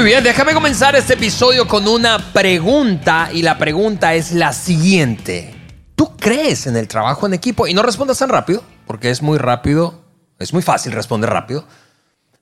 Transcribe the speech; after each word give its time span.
Muy 0.00 0.08
bien, 0.08 0.24
déjame 0.24 0.54
comenzar 0.54 0.96
este 0.96 1.12
episodio 1.12 1.68
con 1.68 1.86
una 1.86 2.32
pregunta 2.32 3.28
y 3.34 3.42
la 3.42 3.58
pregunta 3.58 4.14
es 4.14 4.32
la 4.32 4.54
siguiente. 4.54 5.54
¿Tú 5.94 6.16
crees 6.16 6.66
en 6.66 6.74
el 6.78 6.88
trabajo 6.88 7.26
en 7.26 7.34
equipo? 7.34 7.66
Y 7.66 7.74
no 7.74 7.82
respondas 7.82 8.18
tan 8.18 8.30
rápido, 8.30 8.64
porque 8.86 9.10
es 9.10 9.20
muy 9.20 9.36
rápido, 9.36 10.02
es 10.38 10.54
muy 10.54 10.62
fácil 10.62 10.92
responder 10.92 11.28
rápido. 11.28 11.66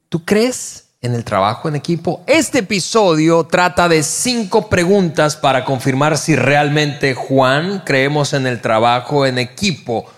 ¿Tú 0.08 0.24
crees 0.24 0.90
en 1.00 1.16
el 1.16 1.24
trabajo 1.24 1.68
en 1.68 1.74
equipo? 1.74 2.22
Este 2.28 2.60
episodio 2.60 3.42
trata 3.42 3.88
de 3.88 4.04
cinco 4.04 4.68
preguntas 4.68 5.34
para 5.34 5.64
confirmar 5.64 6.16
si 6.16 6.36
realmente 6.36 7.14
Juan 7.14 7.82
creemos 7.84 8.34
en 8.34 8.46
el 8.46 8.60
trabajo 8.60 9.26
en 9.26 9.36
equipo. 9.36 10.08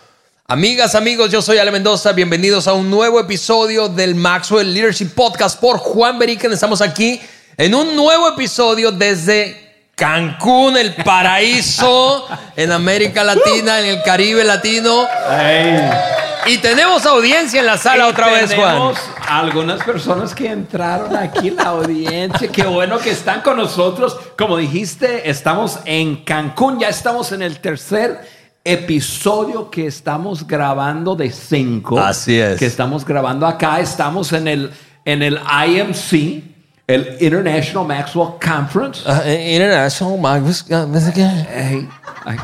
Amigas, 0.47 0.97
amigos, 0.97 1.31
yo 1.31 1.41
soy 1.41 1.59
Ale 1.59 1.71
Mendoza. 1.71 2.13
Bienvenidos 2.13 2.67
a 2.67 2.73
un 2.73 2.91
nuevo 2.91 3.21
episodio 3.21 3.89
del 3.89 4.17
Maxwell 4.17 4.75
Leadership 4.75 5.11
Podcast 5.15 5.61
por 5.61 5.79
Juan 5.79 6.19
Beriken. 6.19 6.53
Estamos 6.53 6.81
aquí 6.83 7.21
en 7.61 7.75
un 7.75 7.95
nuevo 7.95 8.27
episodio 8.27 8.91
desde 8.91 9.91
Cancún, 9.95 10.79
el 10.79 10.95
paraíso 10.95 12.27
en 12.57 12.73
América 12.73 13.23
Latina, 13.23 13.81
en 13.81 13.87
el 13.87 14.03
Caribe 14.03 14.45
latino. 14.45 15.07
Y 16.47 16.57
tenemos 16.57 17.05
audiencia 17.05 17.61
en 17.61 17.67
la 17.67 17.77
sala 17.77 18.07
Y 18.07 18.11
otra 18.13 18.29
vez, 18.29 18.55
Juan. 18.55 18.73
tenemos 18.73 18.99
Algunas 19.29 19.85
personas 19.85 20.35
que 20.35 20.51
entraron 20.51 21.15
aquí 21.15 21.51
la 21.51 21.65
audiencia. 21.65 22.49
Qué 22.51 22.63
bueno 22.63 22.99
que 22.99 23.11
están 23.11 23.43
con 23.43 23.59
nosotros. 23.59 24.17
Como 24.39 24.57
dijiste, 24.57 25.29
estamos 25.29 25.81
en 25.85 26.25
Cancún. 26.25 26.81
Ya 26.81 26.89
estamos 26.89 27.31
en 27.33 27.43
el 27.43 27.61
tercer 27.61 28.27
episodio 28.65 29.71
que 29.71 29.87
estamos 29.87 30.47
grabando 30.47 31.15
de 31.15 31.31
cinco. 31.31 32.01
Así 32.01 32.41
es. 32.41 32.59
Que 32.59 32.65
estamos 32.65 33.05
grabando 33.05 33.47
acá. 33.47 33.81
Estamos 33.81 34.33
en 34.33 34.49
el, 34.49 34.73
en 35.05 35.23
el 35.23 35.39
IMC, 35.67 36.50
el 36.95 37.17
International 37.21 37.87
Maxwell 37.87 38.29
Conference. 38.41 39.03
Ah, 39.07 39.23
eh, 39.25 39.55
International 39.55 40.19
qué. 41.13 41.23
Hey, 41.23 41.89
ay, 42.25 42.37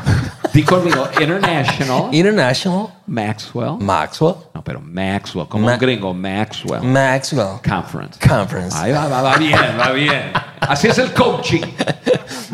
di 0.53 0.63
conmigo, 0.63 1.07
International 1.19 2.07
International 2.11 2.89
Maxwell. 3.07 3.77
Maxwell 3.79 4.35
No, 4.53 4.63
pero 4.63 4.79
Maxwell, 4.81 5.47
como 5.47 5.65
Ma- 5.65 5.73
un 5.73 5.79
gringo, 5.79 6.13
Maxwell 6.13 6.81
Maxwell 6.81 7.59
Conference. 7.67 8.19
Conference. 8.27 8.75
Ahí 8.77 8.91
va, 8.91 9.07
va, 9.07 9.21
va 9.21 9.37
bien, 9.37 9.59
va 9.79 9.91
bien. 9.91 10.31
Así 10.61 10.87
es 10.87 10.97
el 10.97 11.13
coaching 11.13 11.61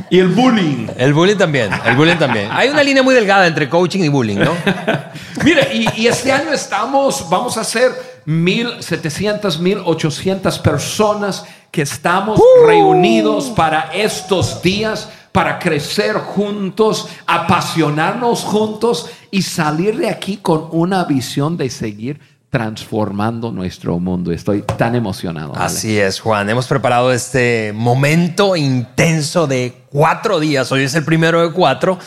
y 0.09 0.19
el 0.19 0.27
bullying. 0.29 0.87
El 0.97 1.13
bullying 1.13 1.37
también, 1.37 1.69
el 1.85 1.95
bullying 1.95 2.17
también. 2.17 2.49
Hay 2.51 2.69
una 2.69 2.83
línea 2.83 3.01
muy 3.03 3.15
delgada 3.15 3.47
entre 3.47 3.69
coaching 3.69 4.01
y 4.03 4.07
bullying, 4.09 4.37
¿no? 4.39 4.51
Mire, 5.43 5.69
y, 5.73 5.87
y 6.01 6.07
este 6.07 6.31
año 6.31 6.51
estamos, 6.51 7.27
vamos 7.29 7.57
a 7.57 7.63
ser 7.63 7.91
1.700, 8.27 9.59
1.800 9.59 10.61
personas 10.61 11.45
que 11.73 11.81
estamos 11.81 12.39
reunidos 12.67 13.49
para 13.49 13.89
estos 13.95 14.61
días, 14.61 15.09
para 15.31 15.57
crecer 15.57 16.13
juntos, 16.17 17.07
apasionarnos 17.25 18.41
juntos 18.43 19.07
y 19.31 19.41
salir 19.41 19.97
de 19.97 20.07
aquí 20.07 20.37
con 20.37 20.67
una 20.69 21.03
visión 21.05 21.57
de 21.57 21.71
seguir 21.71 22.19
transformando 22.51 23.51
nuestro 23.51 23.97
mundo. 23.97 24.31
Estoy 24.31 24.61
tan 24.61 24.93
emocionado. 24.93 25.53
Así 25.55 25.97
es, 25.99 26.19
Juan. 26.19 26.47
Hemos 26.47 26.67
preparado 26.67 27.11
este 27.11 27.73
momento 27.73 28.55
intenso 28.55 29.47
de 29.47 29.73
cuatro 29.89 30.39
días. 30.39 30.71
Hoy 30.71 30.83
es 30.83 30.93
el 30.93 31.03
primero 31.03 31.41
de 31.41 31.51
cuatro 31.51 31.97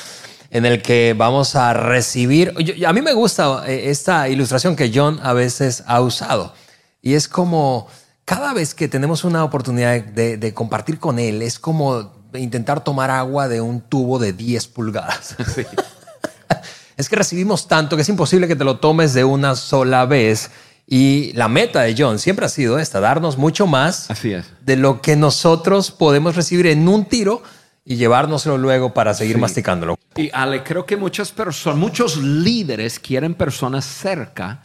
en 0.52 0.64
el 0.64 0.80
que 0.80 1.12
vamos 1.18 1.56
a 1.56 1.72
recibir. 1.72 2.54
yo- 2.58 2.88
a 2.88 2.92
mí 2.92 3.02
me 3.02 3.14
gusta 3.14 3.64
eh, 3.66 3.90
esta 3.90 4.28
ilustración 4.28 4.76
que 4.76 4.92
John 4.94 5.18
a 5.24 5.32
veces 5.32 5.82
ha 5.88 6.00
usado. 6.00 6.54
Y 7.02 7.14
es 7.14 7.26
como 7.26 7.88
cada 8.26 8.52
vez 8.52 8.74
que 8.74 8.88
tenemos 8.88 9.24
una 9.24 9.42
oportunidad 9.44 10.04
de, 10.04 10.36
de 10.36 10.52
compartir 10.52 10.98
con 10.98 11.18
él, 11.18 11.40
es 11.40 11.58
como 11.58 12.12
intentar 12.34 12.84
tomar 12.84 13.10
agua 13.10 13.48
de 13.48 13.62
un 13.62 13.80
tubo 13.80 14.18
de 14.18 14.34
10 14.34 14.66
pulgadas. 14.68 15.36
Es 16.96 17.10
que 17.10 17.16
recibimos 17.16 17.68
tanto 17.68 17.94
que 17.96 18.00
es 18.02 18.08
imposible 18.08 18.48
que 18.48 18.56
te 18.56 18.64
lo 18.64 18.78
tomes 18.78 19.12
de 19.12 19.22
una 19.22 19.54
sola 19.54 20.06
vez. 20.06 20.50
Y 20.86 21.32
la 21.34 21.46
meta 21.46 21.82
de 21.82 21.94
John 21.98 22.18
siempre 22.18 22.46
ha 22.46 22.48
sido 22.48 22.78
esta, 22.78 23.00
darnos 23.00 23.36
mucho 23.36 23.66
más 23.66 24.10
Así 24.10 24.32
es. 24.32 24.46
de 24.64 24.76
lo 24.76 25.02
que 25.02 25.14
nosotros 25.16 25.90
podemos 25.90 26.36
recibir 26.36 26.66
en 26.68 26.88
un 26.88 27.04
tiro 27.04 27.42
y 27.84 27.96
llevárnoslo 27.96 28.56
luego 28.56 28.94
para 28.94 29.12
seguir 29.12 29.34
Sí. 29.36 29.40
masticándolo. 29.42 29.98
Y 30.16 30.30
Ale, 30.32 30.62
creo 30.62 30.86
que 30.86 30.96
muchas 30.96 31.32
personas, 31.32 31.78
muchos 31.78 32.16
líderes 32.16 32.98
quieren 32.98 33.34
personas 33.34 33.84
cerca 33.84 34.62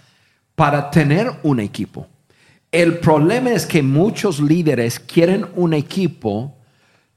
para 0.55 0.89
tener 0.89 1.33
un 1.43 1.59
equipo. 1.59 2.07
El 2.71 2.99
problema 2.99 3.51
es 3.51 3.65
que 3.65 3.83
muchos 3.83 4.39
líderes 4.39 4.99
quieren 4.99 5.45
un 5.55 5.73
equipo 5.73 6.55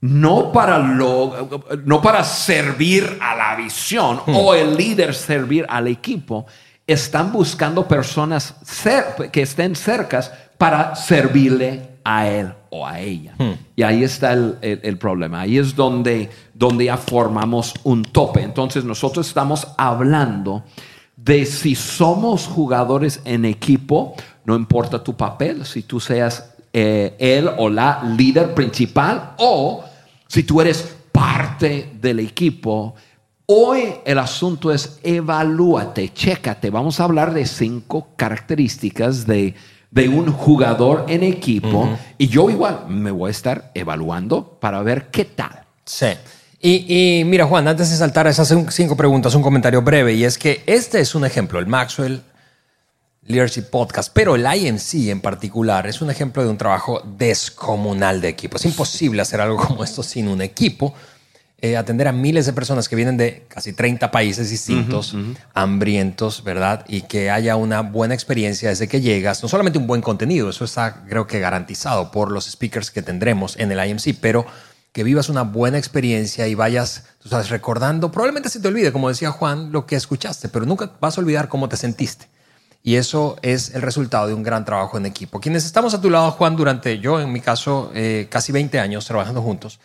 no 0.01 0.53
para, 0.53 0.79
lo, 0.79 1.49
no 1.85 2.03
para 2.03 2.25
servir 2.25 3.19
a 3.21 3.35
la 3.37 3.55
visión 3.57 4.21
o 4.27 4.55
el 4.55 4.77
líder 4.77 5.15
servir 5.15 5.65
al 5.69 5.87
equipo. 5.89 6.45
Están 6.87 7.33
buscando 7.33 7.87
personas 7.89 8.55
cer- 8.65 9.31
que 9.31 9.43
estén 9.43 9.75
cercas 9.77 10.31
para 10.59 10.95
servirle 10.95 11.95
a 12.05 12.29
él 12.29 12.53
o 12.69 12.87
a 12.87 13.01
ella. 13.01 13.35
Y 13.77 13.83
ahí 13.83 14.05
está 14.05 14.33
el, 14.35 14.59
el- 14.61 14.81
el 14.83 14.99
problema. 14.99 15.41
Ahí 15.41 15.57
es 15.57 15.75
donde, 15.75 16.29
donde 16.53 16.85
ya 16.87 16.99
formamos 16.99 17.73
un 17.85 18.03
tope. 18.03 18.43
Entonces 18.43 18.85
nosotros 18.85 19.27
estamos 19.27 19.67
hablando 19.79 20.65
de 21.17 21.47
si 21.47 21.75
somos 21.75 22.47
jugadores 22.47 23.23
en 23.25 23.47
equipo, 23.47 24.15
no 24.44 24.56
importa 24.56 25.03
tu 25.03 25.16
papel, 25.16 25.65
si 25.65 25.82
tú 25.82 26.00
seas 26.00 26.50
eh, 26.72 27.15
él 27.19 27.50
o 27.56 27.69
la 27.69 28.03
líder 28.16 28.55
principal 28.55 29.32
o 29.38 29.84
si 30.27 30.43
tú 30.43 30.60
eres 30.60 30.97
parte 31.12 31.93
del 32.00 32.19
equipo. 32.21 32.94
Hoy 33.47 33.94
el 34.05 34.19
asunto 34.19 34.72
es 34.72 34.99
evalúate, 35.03 36.12
chécate. 36.12 36.71
Vamos 36.71 36.99
a 36.99 37.05
hablar 37.05 37.32
de 37.34 37.47
cinco 37.47 38.09
características 38.16 39.27
de, 39.27 39.55
de 39.91 40.09
un 40.09 40.32
jugador 40.32 41.05
en 41.09 41.22
equipo 41.22 41.88
y 42.19 42.28
yo 42.28 42.49
igual 42.50 42.87
me 42.88 43.11
voy 43.11 43.28
a 43.28 43.31
estar 43.31 43.71
evaluando 43.75 44.59
para 44.61 44.82
ver 44.82 45.09
qué 45.11 45.26
tal. 45.26 45.61
Sí. 45.84 46.06
Y, 46.61 47.21
y 47.21 47.25
mira, 47.25 47.47
Juan, 47.47 47.69
antes 47.69 47.91
de 47.91 47.97
saltar 47.97 48.26
a 48.26 48.31
esas 48.31 48.50
cin- 48.50 48.71
cinco 48.71 48.97
preguntas, 48.97 49.34
un 49.34 49.43
comentario 49.43 49.82
breve. 49.82 50.15
Y 50.15 50.25
es 50.25 50.38
que 50.38 50.62
este 50.65 50.99
es 51.00 51.15
un 51.15 51.26
ejemplo, 51.26 51.59
el 51.59 51.66
Maxwell 51.66 52.22
Leadership 53.27 53.71
Podcast, 53.71 54.12
pero 54.12 54.35
el 54.35 54.45
IMC 54.45 55.09
en 55.09 55.21
particular 55.21 55.87
es 55.87 56.03
un 56.03 56.11
ejemplo 56.11 56.43
de 56.43 56.51
un 56.51 56.59
trabajo 56.59 57.03
descomunal 57.05 58.21
de 58.21 58.29
equipo. 58.29 58.57
Es 58.57 58.65
imposible 58.67 59.23
hacer 59.23 59.41
algo 59.41 59.57
como 59.67 59.85
esto 59.85 60.03
sin 60.03 60.29
un 60.29 60.43
equipo. 60.43 60.95
Eh, 61.65 61.79
atender 61.79 62.07
a 62.09 62.12
miles 62.12 62.45
de 62.45 62.53
personas 62.53 62.91
que 62.91 62.97
vienen 62.97 63.17
de 63.17 63.47
casi 63.49 63.73
30 63.73 64.11
países 64.11 64.51
distintos, 64.51 65.17
hambrientos, 65.55 66.45
¿verdad? 66.45 66.85
Y 66.89 67.03
que 67.03 67.31
haya 67.31 67.57
una 67.57 67.81
buena 67.81 68.12
experiencia 68.12 68.69
desde 68.69 68.87
que 68.87 69.01
llegas. 69.01 69.43
No 69.43 69.49
solamente 69.49 69.79
un 69.79 69.87
buen 69.87 70.03
contenido, 70.03 70.51
eso 70.51 70.67
está 70.67 71.05
creo 71.09 71.27
que 71.27 71.41
garantizado 71.41 72.11
por 72.11 72.31
los 72.31 72.51
speakers 72.51 72.91
que 72.91 73.01
tendremos 73.01 73.56
en 73.56 73.73
el 73.73 73.89
IMC, 73.89 74.15
pero 74.21 74.45
que 74.93 75.05
vivas 75.05 75.31
una 75.31 75.41
buena 75.41 75.79
experiencia 75.79 76.47
y 76.49 76.55
vayas, 76.55 77.05
tú 77.23 77.31
sabes, 77.31 77.49
recordando, 77.49 78.12
probablemente 78.12 78.51
se 78.51 78.61
te 78.61 78.69
olvide, 78.69 78.93
como 78.93 79.09
decía 79.09 79.31
Juan, 79.31 79.73
lo 79.73 79.87
que 79.87 79.97
escuchaste, 79.97 80.51
pero 80.51 80.67
nunca 80.67 80.93
vas 81.01 81.17
a 81.17 81.23
olvidar 81.23 81.49
cómo 81.49 81.71
te 81.71 81.79
sentiste. 81.79 82.27
Y 82.87 82.97
eso 82.97 83.39
es 83.41 83.75
el 83.75 83.81
resultado 83.81 84.27
de 84.27 84.34
un 84.34 84.43
gran 84.43 84.67
trabajo 84.67 84.99
en 84.99 85.06
equipo. 85.06 85.41
Quienes 85.41 85.65
estamos 85.65 85.95
a 85.95 86.03
tu 86.03 86.11
lado, 86.11 86.31
Juan, 86.33 86.55
durante 86.55 86.99
yo, 86.99 87.19
en 87.19 87.33
mi 87.33 87.41
caso, 87.41 87.91
eh, 87.95 88.27
casi 88.28 88.53
20 88.53 88.78
años 88.78 89.06
trabajando 89.06 89.41
juntos, 89.41 89.81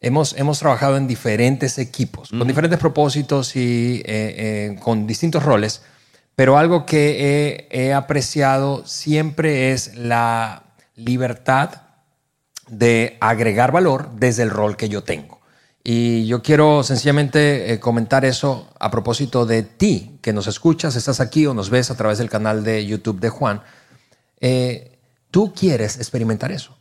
hemos, 0.00 0.34
hemos 0.36 0.58
trabajado 0.58 0.96
en 0.96 1.06
diferentes 1.06 1.78
equipos, 1.78 2.30
con 2.30 2.48
diferentes 2.48 2.80
propósitos 2.80 3.54
y 3.54 4.02
eh, 4.04 4.04
eh, 4.06 4.78
con 4.80 5.06
distintos 5.06 5.44
roles, 5.44 5.82
pero 6.34 6.58
algo 6.58 6.84
que 6.84 7.68
he, 7.70 7.84
he 7.86 7.94
apreciado 7.94 8.84
siempre 8.84 9.70
es 9.70 9.94
la 9.94 10.64
libertad 10.96 11.82
de 12.66 13.16
agregar 13.20 13.70
valor 13.70 14.10
desde 14.16 14.42
el 14.42 14.50
rol 14.50 14.76
que 14.76 14.88
yo 14.88 15.04
tengo. 15.04 15.33
Y 15.86 16.26
yo 16.26 16.42
quiero 16.42 16.82
sencillamente 16.82 17.72
eh, 17.74 17.78
comentar 17.78 18.24
eso 18.24 18.70
a 18.80 18.90
propósito 18.90 19.44
de 19.44 19.62
ti, 19.62 20.18
que 20.22 20.32
nos 20.32 20.46
escuchas, 20.46 20.96
estás 20.96 21.20
aquí 21.20 21.44
o 21.46 21.52
nos 21.52 21.68
ves 21.68 21.90
a 21.90 21.94
través 21.96 22.16
del 22.16 22.30
canal 22.30 22.64
de 22.64 22.86
YouTube 22.86 23.20
de 23.20 23.28
Juan. 23.28 23.62
Eh, 24.40 24.98
tú 25.30 25.52
quieres 25.54 25.98
experimentar 25.98 26.50
eso. 26.52 26.76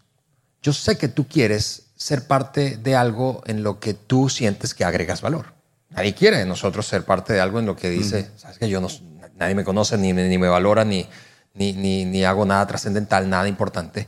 Yo 0.61 0.71
sé 0.71 0.97
que 0.97 1.09
tú 1.09 1.27
quieres 1.27 1.87
ser 1.97 2.27
parte 2.27 2.77
de 2.77 2.95
algo 2.95 3.41
en 3.45 3.61
lo 3.61 3.81
que 3.81 3.93
tú 3.93 4.29
sientes 4.29 4.73
que 4.73 4.85
agregas 4.85 5.21
valor. 5.21 5.47
Nadie 5.89 6.13
quiere 6.15 6.37
de 6.37 6.45
nosotros 6.45 6.87
ser 6.87 7.03
parte 7.03 7.33
de 7.33 7.41
algo 7.41 7.59
en 7.59 7.65
lo 7.65 7.75
que 7.75 7.89
dice, 7.89 8.31
sabes 8.37 8.57
que 8.57 8.69
yo 8.69 8.79
no, 8.79 8.87
nadie 9.35 9.53
me 9.53 9.65
conoce, 9.65 9.97
ni, 9.97 10.13
me- 10.13 10.27
ni 10.29 10.37
me 10.37 10.47
valora, 10.47 10.85
ni, 10.85 11.05
ni, 11.53 11.73
ni, 11.73 12.05
ni 12.05 12.23
hago 12.23 12.45
nada 12.45 12.65
trascendental, 12.65 13.29
nada 13.29 13.47
importante. 13.49 14.07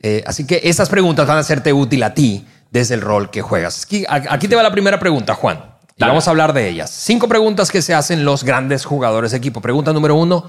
Eh, 0.00 0.24
así 0.26 0.46
que 0.46 0.60
estas 0.64 0.88
preguntas 0.88 1.26
van 1.26 1.36
a 1.36 1.40
hacerte 1.40 1.72
útil 1.72 2.02
a 2.02 2.14
ti 2.14 2.46
desde 2.70 2.94
el 2.94 3.00
rol 3.02 3.30
que 3.30 3.42
juegas. 3.42 3.84
Aquí, 3.84 4.04
aquí 4.08 4.48
te 4.48 4.56
va 4.56 4.62
la 4.62 4.72
primera 4.72 4.98
pregunta, 4.98 5.34
Juan. 5.34 5.62
Y 5.96 6.04
vamos 6.04 6.26
a 6.26 6.30
hablar 6.30 6.54
de 6.54 6.68
ellas. 6.68 6.90
Cinco 6.90 7.28
preguntas 7.28 7.70
que 7.70 7.82
se 7.82 7.94
hacen 7.94 8.24
los 8.24 8.42
grandes 8.42 8.86
jugadores 8.86 9.32
de 9.32 9.36
equipo. 9.36 9.60
Pregunta 9.60 9.92
número 9.92 10.14
uno, 10.14 10.44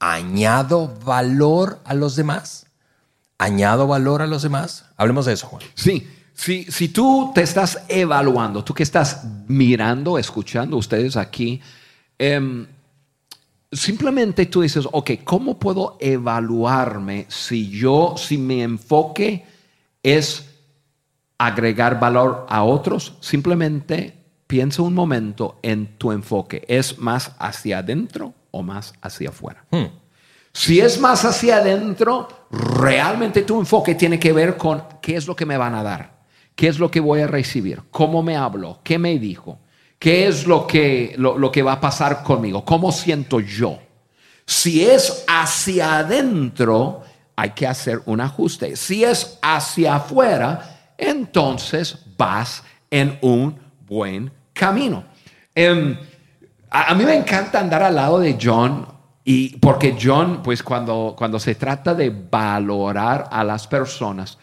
¿añado 0.00 0.98
valor 1.04 1.78
a 1.84 1.94
los 1.94 2.16
demás? 2.16 2.66
¿Añado 3.38 3.86
valor 3.86 4.20
a 4.20 4.26
los 4.26 4.42
demás? 4.42 4.86
Hablemos 4.96 5.26
de 5.26 5.34
eso, 5.34 5.46
Juan. 5.46 5.62
Sí, 5.74 6.08
si, 6.34 6.64
si 6.64 6.88
tú 6.88 7.30
te 7.34 7.42
estás 7.42 7.82
evaluando, 7.88 8.64
tú 8.64 8.74
que 8.74 8.82
estás 8.82 9.24
mirando, 9.46 10.18
escuchando 10.18 10.76
ustedes 10.76 11.16
aquí, 11.16 11.60
em, 12.18 12.66
simplemente 13.72 14.46
tú 14.46 14.62
dices, 14.62 14.86
ok, 14.90 15.12
¿cómo 15.24 15.58
puedo 15.58 15.96
evaluarme 16.00 17.26
si 17.28 17.70
yo, 17.70 18.14
si 18.16 18.38
mi 18.38 18.62
enfoque 18.62 19.44
es 20.02 20.48
agregar 21.38 22.00
valor 22.00 22.46
a 22.48 22.64
otros? 22.64 23.16
Simplemente 23.20 24.14
piensa 24.46 24.82
un 24.82 24.94
momento 24.94 25.58
en 25.62 25.98
tu 25.98 26.12
enfoque. 26.12 26.64
¿Es 26.68 26.98
más 26.98 27.32
hacia 27.38 27.78
adentro 27.78 28.34
o 28.50 28.62
más 28.62 28.92
hacia 29.00 29.28
afuera? 29.28 29.64
Hmm. 29.70 29.86
Si 30.52 30.80
es 30.80 31.00
más 31.00 31.24
hacia 31.24 31.58
adentro, 31.58 32.26
realmente 32.50 33.42
tu 33.42 33.60
enfoque 33.60 33.94
tiene 33.94 34.18
que 34.18 34.32
ver 34.32 34.56
con 34.56 34.82
qué 35.00 35.14
es 35.14 35.28
lo 35.28 35.36
que 35.36 35.46
me 35.46 35.56
van 35.56 35.76
a 35.76 35.84
dar, 35.84 36.24
qué 36.56 36.66
es 36.66 36.80
lo 36.80 36.90
que 36.90 36.98
voy 36.98 37.20
a 37.20 37.28
recibir, 37.28 37.82
cómo 37.92 38.24
me 38.24 38.36
habló, 38.36 38.80
qué 38.82 38.98
me 38.98 39.16
dijo, 39.20 39.60
qué 40.00 40.26
es 40.26 40.46
lo 40.46 40.66
que, 40.66 41.14
lo, 41.18 41.52
que 41.52 41.62
va 41.62 41.74
a 41.74 41.80
pasar 41.80 42.24
conmigo, 42.24 42.64
cómo 42.64 42.90
siento 42.90 43.38
yo. 43.38 43.78
Si 44.46 44.82
es 44.82 45.24
hacia 45.28 45.98
adentro, 45.98 47.02
hay 47.36 47.50
que 47.50 47.66
hacer 47.66 48.00
un 48.06 48.20
ajuste. 48.20 48.74
Si 48.74 49.04
es 49.04 49.38
hacia 49.42 49.96
afuera, 49.96 50.94
entonces 50.98 51.98
vas 52.16 52.64
en 52.90 53.18
un 53.20 53.56
buen 53.86 54.32
camino. 54.54 55.04
Em, 55.54 55.96
a, 56.70 56.90
a 56.90 56.94
mí 56.94 57.04
me 57.04 57.14
encanta 57.14 57.60
andar 57.60 57.82
al 57.82 57.94
lado 57.94 58.20
de 58.20 58.38
John 58.40 58.86
y 59.22 59.58
porque 59.58 59.98
John, 60.00 60.40
pues 60.42 60.62
cuando, 60.62 61.14
cuando 61.16 61.38
se 61.38 61.54
trata 61.56 61.94
de 61.94 62.08
valorar 62.08 63.28
a 63.30 63.44
las 63.44 63.66
personas, 63.66 64.38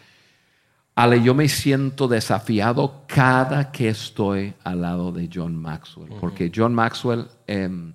Ale, 0.98 1.22
yo 1.22 1.32
me 1.32 1.48
siento 1.48 2.08
desafiado 2.08 3.04
cada 3.06 3.70
que 3.70 3.88
estoy 3.88 4.54
al 4.64 4.82
lado 4.82 5.12
de 5.12 5.30
John 5.32 5.54
Maxwell, 5.54 6.08
porque 6.20 6.50
John 6.54 6.74
Maxwell, 6.74 7.26
em, 7.46 7.92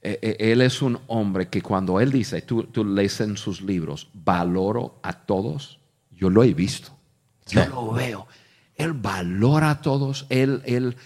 e, 0.00 0.18
e, 0.22 0.52
él 0.52 0.60
es 0.60 0.80
un 0.80 0.96
hombre 1.08 1.48
que 1.48 1.60
cuando 1.60 1.98
él 1.98 2.12
dice, 2.12 2.42
tú, 2.42 2.64
tú 2.64 2.84
lees 2.84 3.20
en 3.20 3.36
sus 3.36 3.62
libros, 3.62 4.08
valoro 4.14 5.00
a 5.02 5.12
todos, 5.12 5.80
yo 6.12 6.30
lo 6.30 6.44
he 6.44 6.54
visto, 6.54 6.90
yo 7.48 7.66
lo 7.66 7.92
veo, 7.92 8.28
él 8.76 8.92
valora 8.92 9.70
a 9.70 9.80
todos, 9.80 10.24
él, 10.28 10.62
él, 10.66 10.96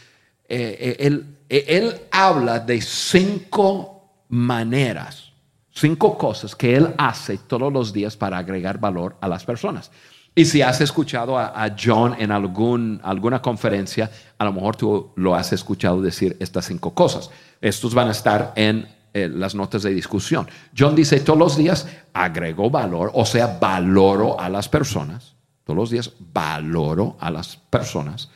eh, 0.46 0.76
eh, 0.78 0.96
él 1.00 1.38
eh, 1.52 1.66
él 1.68 2.00
habla 2.10 2.60
de 2.60 2.80
cinco 2.80 4.24
maneras, 4.30 5.31
cinco 5.72 6.16
cosas 6.16 6.54
que 6.54 6.76
él 6.76 6.94
hace 6.98 7.38
todos 7.38 7.72
los 7.72 7.92
días 7.92 8.16
para 8.16 8.38
agregar 8.38 8.78
valor 8.78 9.16
a 9.20 9.28
las 9.28 9.44
personas. 9.44 9.90
Y 10.34 10.46
si 10.46 10.62
has 10.62 10.80
escuchado 10.80 11.38
a, 11.38 11.76
John 11.78 12.16
en 12.18 12.32
algún, 12.32 13.00
alguna 13.02 13.42
conferencia, 13.42 14.10
a 14.38 14.44
lo 14.44 14.52
mejor 14.52 14.76
tú 14.76 15.12
lo 15.16 15.34
has 15.34 15.52
escuchado 15.52 16.00
decir 16.00 16.36
estas 16.40 16.66
cinco 16.66 16.94
cosas. 16.94 17.30
Estos 17.60 17.94
van 17.94 18.08
a 18.08 18.12
estar 18.12 18.52
en 18.56 18.88
eh, 19.12 19.28
las 19.28 19.54
notas 19.54 19.82
de 19.82 19.92
discusión. 19.92 20.48
John 20.76 20.94
dice 20.94 21.20
todos 21.20 21.38
los 21.38 21.56
días, 21.56 21.86
agrego 22.14 22.70
valor, 22.70 23.10
o 23.12 23.26
sea, 23.26 23.58
valoro 23.60 24.40
a 24.40 24.48
las 24.48 24.70
personas. 24.70 25.34
Todos 25.64 25.76
los 25.76 25.90
días 25.90 26.10
valoro 26.32 27.16
a 27.20 27.30
las 27.30 27.56
personas 27.56 28.30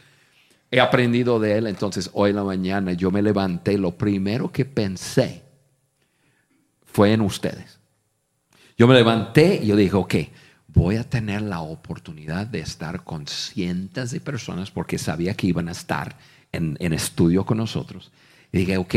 he 0.70 0.80
aprendido 0.80 1.38
de 1.40 1.58
él. 1.58 1.66
Entonces, 1.66 2.10
hoy 2.12 2.30
en 2.30 2.36
la 2.36 2.44
mañana 2.44 2.92
yo 2.92 3.10
me 3.10 3.22
levanté, 3.22 3.78
lo 3.78 3.92
primero 3.92 4.50
que 4.50 4.64
pensé 4.64 5.45
fue 6.96 7.12
en 7.12 7.20
ustedes. 7.20 7.78
Yo 8.78 8.88
me 8.88 8.94
levanté 8.94 9.60
y 9.62 9.66
yo 9.66 9.76
dije, 9.76 9.94
ok, 9.94 10.14
voy 10.68 10.96
a 10.96 11.04
tener 11.04 11.42
la 11.42 11.60
oportunidad 11.60 12.46
de 12.46 12.60
estar 12.60 13.04
con 13.04 13.26
cientos 13.26 14.12
de 14.12 14.20
personas 14.20 14.70
porque 14.70 14.96
sabía 14.96 15.34
que 15.34 15.46
iban 15.46 15.68
a 15.68 15.72
estar 15.72 16.16
en, 16.52 16.74
en 16.80 16.94
estudio 16.94 17.44
con 17.44 17.58
nosotros. 17.58 18.10
Y 18.50 18.60
dije, 18.60 18.78
ok, 18.78 18.94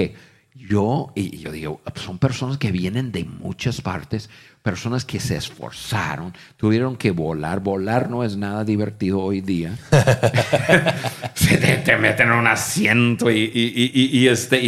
yo, 0.55 1.11
y 1.13 1.39
yo 1.39 1.51
digo, 1.51 1.81
son 1.95 2.19
personas 2.19 2.57
que 2.57 2.71
vienen 2.71 3.11
de 3.11 3.25
muchas 3.25 3.81
partes, 3.81 4.29
personas 4.63 5.03
que 5.03 5.19
se 5.19 5.35
esforzaron, 5.35 6.33
tuvieron 6.55 6.95
que 6.95 7.11
volar. 7.11 7.59
Volar 7.59 8.09
no 8.09 8.23
es 8.23 8.37
nada 8.37 8.63
divertido 8.63 9.19
hoy 9.19 9.41
día. 9.41 9.77
se 11.33 11.57
te, 11.89 11.97
meten 11.97 12.29
en 12.29 12.35
un 12.35 12.47
asiento 12.47 13.31
y, 13.31 13.51
y, 13.53 14.27
este, 14.27 14.63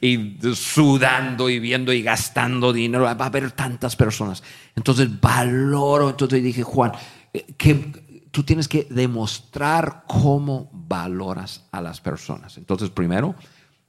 y, 0.00 0.38
sudando 0.54 1.48
y 1.50 1.58
viendo 1.58 1.92
y 1.92 2.02
gastando 2.02 2.72
dinero. 2.72 3.04
Va 3.04 3.12
a 3.12 3.26
haber 3.26 3.52
tantas 3.52 3.96
personas. 3.96 4.42
Entonces 4.74 5.20
valoro. 5.20 6.10
Entonces 6.10 6.42
dije, 6.42 6.62
Juan, 6.62 6.92
eh, 7.32 7.46
que 7.56 7.74
tú 8.30 8.42
tienes 8.42 8.68
que 8.68 8.86
demostrar 8.90 10.04
cómo 10.06 10.70
valoras 10.72 11.64
a 11.72 11.80
las 11.80 12.00
personas. 12.00 12.58
Entonces, 12.58 12.90
primero, 12.90 13.34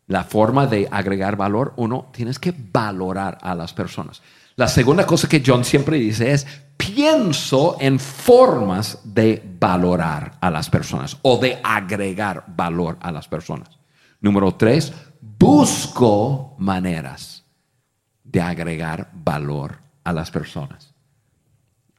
la 0.08 0.24
forma 0.24 0.68
de 0.68 0.88
agregar 0.90 1.36
valor, 1.36 1.74
uno, 1.75 2.10
tienes 2.13 2.40
que 2.40 2.54
valorar 2.72 3.38
a 3.42 3.56
las 3.56 3.74
personas. 3.74 4.22
La 4.56 4.68
segunda 4.68 5.06
cosa 5.06 5.28
que 5.30 5.44
John 5.46 5.63
siempre 5.63 5.98
dice 5.98 6.31
es, 6.31 6.48
pienso 6.77 7.77
en 7.79 8.00
formas 8.00 9.00
de 9.03 9.44
valorar 9.59 10.38
a 10.39 10.50
las 10.50 10.69
personas 10.69 11.18
o 11.24 11.38
de 11.38 11.59
agregar 11.63 12.45
valor 12.47 12.97
a 13.01 13.12
las 13.12 13.27
personas. 13.27 13.79
Número 14.21 14.56
tres, 14.56 14.94
busco 15.21 16.56
maneras 16.57 17.44
de 18.24 18.41
agregar 18.41 19.09
valor 19.13 19.79
a 20.03 20.13
las 20.13 20.31
personas. 20.31 20.94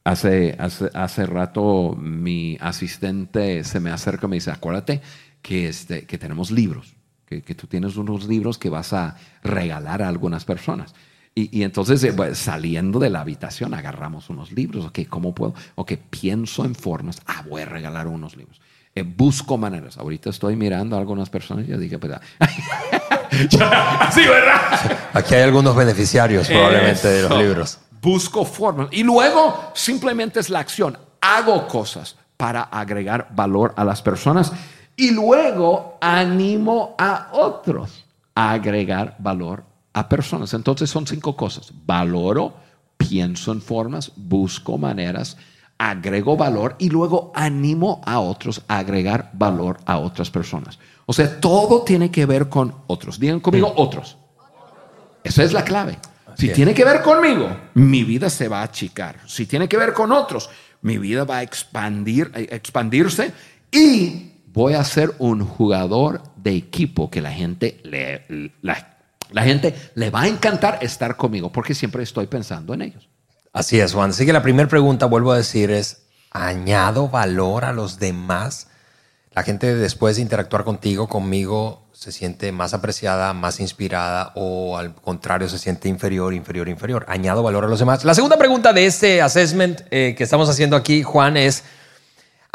Hace, 0.04 0.56
hace, 0.58 1.26
rato 1.26 1.94
mi 1.94 2.56
asistente 2.60 3.62
se 3.64 3.78
me 3.78 3.90
acerca 3.90 4.26
y 4.26 4.30
me 4.30 4.36
dice, 4.36 4.50
acuérdate 4.50 5.02
que, 5.42 5.68
este, 5.68 6.06
que 6.06 6.16
tenemos 6.16 6.50
libros 6.50 6.96
que, 7.28 7.54
tú 7.54 7.66
tienes 7.66 7.96
unos 7.96 8.26
libros 8.26 8.58
que 8.58 8.70
vas 8.70 8.92
a 8.92 9.16
regalar 9.42 10.02
a 10.02 10.08
algunas 10.08 10.44
personas. 10.44 10.94
Y, 11.40 11.62
entonces, 11.62 12.02
eh, 12.02 12.34
saliendo 12.34 12.98
de 12.98 13.10
la 13.10 13.20
habitación, 13.20 13.72
agarramos 13.72 14.28
unos 14.28 14.50
libros. 14.50 14.86
Ok, 14.86 15.00
¿cómo 15.08 15.32
puedo? 15.32 15.54
Ok, 15.76 15.92
pienso 16.10 16.64
en 16.64 16.74
formas. 16.74 17.22
Ah, 17.26 17.44
voy 17.48 17.62
a 17.62 17.64
regalar 17.64 18.08
unos 18.08 18.36
libros. 18.36 18.60
Eh, 18.92 19.02
busco 19.02 19.56
maneras. 19.56 19.98
Ahorita 19.98 20.30
estoy 20.30 20.56
mirando 20.56 20.96
a 20.96 20.98
algunas 20.98 21.30
personas 21.30 21.64
y 21.64 21.68
yo 21.68 21.78
dije, 21.78 21.96
pues, 21.96 22.12
sí, 23.50 23.56
¿verdad? 24.26 24.98
Aquí 25.12 25.36
hay 25.36 25.42
algunos 25.42 25.76
beneficiarios 25.76 26.48
probablemente 26.48 27.06
de 27.06 27.28
los 27.28 27.38
libros. 27.38 27.78
Busco 28.02 28.44
formas. 28.44 28.88
Y 28.90 29.04
luego, 29.04 29.70
simplemente 29.74 30.40
es 30.40 30.50
la 30.50 30.58
acción. 30.58 30.98
Hago 31.20 31.68
cosas 31.68 32.16
para 32.36 32.62
agregar 32.62 33.28
valor 33.30 33.74
a 33.76 33.84
las 33.84 34.02
personas 34.02 34.52
y 34.96 35.12
luego 35.12 35.98
animo 36.00 36.96
a 36.98 37.28
otros 37.30 38.04
a 38.34 38.50
agregar 38.52 39.14
valor 39.20 39.62
a 39.92 40.08
personas. 40.08 40.54
Entonces 40.54 40.90
son 40.90 41.06
cinco 41.06 41.36
cosas. 41.36 41.72
Valoro, 41.86 42.54
pienso 42.96 43.52
en 43.52 43.60
formas, 43.60 44.12
busco 44.16 44.78
maneras, 44.78 45.36
agrego 45.78 46.36
valor 46.36 46.76
y 46.78 46.90
luego 46.90 47.32
animo 47.34 48.02
a 48.04 48.20
otros 48.20 48.62
a 48.68 48.78
agregar 48.78 49.30
valor 49.32 49.78
a 49.86 49.98
otras 49.98 50.30
personas. 50.30 50.78
O 51.06 51.12
sea, 51.12 51.40
todo 51.40 51.82
tiene 51.82 52.10
que 52.10 52.26
ver 52.26 52.48
con 52.48 52.74
otros. 52.86 53.18
Digan 53.18 53.40
conmigo, 53.40 53.72
otros. 53.76 54.16
Esa 55.24 55.42
es 55.42 55.52
la 55.52 55.64
clave. 55.64 55.98
Si 56.36 56.50
tiene 56.52 56.72
que 56.72 56.84
ver 56.84 57.02
conmigo, 57.02 57.48
mi 57.74 58.04
vida 58.04 58.30
se 58.30 58.46
va 58.46 58.60
a 58.60 58.64
achicar. 58.64 59.16
Si 59.26 59.46
tiene 59.46 59.68
que 59.68 59.76
ver 59.76 59.92
con 59.92 60.12
otros, 60.12 60.48
mi 60.82 60.98
vida 60.98 61.24
va 61.24 61.38
a 61.38 61.42
expandir, 61.42 62.30
expandirse 62.34 63.32
y 63.72 64.32
voy 64.52 64.74
a 64.74 64.84
ser 64.84 65.14
un 65.18 65.44
jugador 65.44 66.22
de 66.36 66.54
equipo 66.54 67.10
que 67.10 67.20
la 67.20 67.32
gente 67.32 67.80
le, 67.82 68.52
la, 68.62 68.97
gente 69.36 69.74
le 69.94 70.10
va 70.10 70.22
a 70.22 70.28
encantar 70.28 70.78
estar 70.82 71.16
conmigo 71.16 71.50
porque 71.52 71.74
siempre 71.74 72.02
estoy 72.02 72.26
pensando 72.26 72.74
en 72.74 72.82
ellos. 72.82 73.08
Así 73.52 73.80
es, 73.80 73.94
Juan. 73.94 74.10
Así 74.10 74.26
que 74.26 74.32
la 74.32 74.42
primera 74.42 74.68
pregunta, 74.68 75.06
vuelvo 75.06 75.32
a 75.32 75.36
decir, 75.36 75.70
es, 75.70 76.02
¿añado 76.30 77.08
valor 77.08 77.64
a 77.64 77.72
los 77.72 77.98
demás? 77.98 78.68
La 79.32 79.42
gente 79.42 79.74
después 79.74 80.16
de 80.16 80.22
interactuar 80.22 80.64
contigo, 80.64 81.08
conmigo, 81.08 81.88
se 81.92 82.12
siente 82.12 82.52
más 82.52 82.74
apreciada, 82.74 83.32
más 83.32 83.60
inspirada 83.60 84.32
o 84.36 84.76
al 84.76 84.94
contrario 84.94 85.48
se 85.48 85.58
siente 85.58 85.88
inferior, 85.88 86.32
inferior, 86.34 86.68
inferior. 86.68 87.04
Añado 87.08 87.42
valor 87.42 87.64
a 87.64 87.68
los 87.68 87.78
demás. 87.78 88.04
La 88.04 88.14
segunda 88.14 88.38
pregunta 88.38 88.72
de 88.72 88.86
este 88.86 89.20
assessment 89.20 89.80
eh, 89.90 90.14
que 90.16 90.24
estamos 90.24 90.48
haciendo 90.48 90.76
aquí, 90.76 91.02
Juan, 91.02 91.36
es 91.36 91.64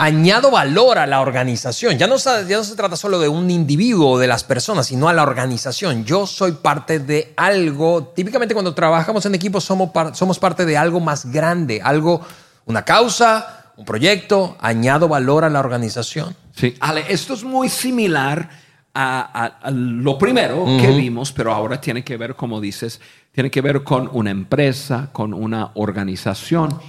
añado 0.04 0.52
valor 0.52 0.98
a 0.98 1.08
la 1.08 1.22
organización. 1.22 1.98
Ya 1.98 2.08
no, 2.08 2.18
ya 2.18 2.58
no 2.58 2.64
se 2.64 2.76
trata 2.76 2.98
solo 2.98 3.20
de 3.20 3.30
un 3.30 3.50
individuo 3.50 4.12
o 4.12 4.20
de 4.20 4.28
las 4.28 4.44
personas, 4.44 4.88
sino 4.88 5.08
a 5.08 5.14
la 5.14 5.24
organización. 5.24 6.04
Yo 6.04 6.28
soy 6.28 6.54
parte 6.54 7.00
de 7.00 7.34
algo, 7.38 8.12
típicamente 8.16 8.54
cuando 8.54 8.74
trabajamos 8.74 9.26
en 9.26 9.36
equipo 9.36 9.62
somos, 9.62 9.92
somos 10.14 10.40
parte 10.40 10.66
de 10.66 10.76
algo 10.76 11.00
más 11.00 11.32
grande, 11.32 11.82
algo, 11.82 12.22
una 12.66 12.84
causa, 12.84 13.72
un 13.78 13.86
proyecto, 13.86 14.58
añado 14.60 15.08
valor 15.08 15.46
a 15.46 15.50
la 15.50 15.60
organización. 15.60 16.36
Sí, 16.54 16.76
Ale, 16.82 17.06
esto 17.08 17.34
es 17.34 17.44
muy 17.44 17.70
similar 17.70 18.50
a, 18.94 19.60
a 19.62 19.72
lo 19.72 20.18
primero 20.18 20.66
que 20.80 20.88
vimos, 20.90 21.32
pero 21.32 21.54
ahora 21.54 21.80
tiene 21.80 22.04
que 22.04 22.18
ver, 22.18 22.36
como 22.36 22.60
dices, 22.60 23.00
tiene 23.32 23.50
que 23.50 23.62
ver 23.62 23.84
con 23.84 24.10
una 24.12 24.32
empresa, 24.32 25.10
con 25.14 25.34
una 25.34 25.72
organización. 25.76 26.80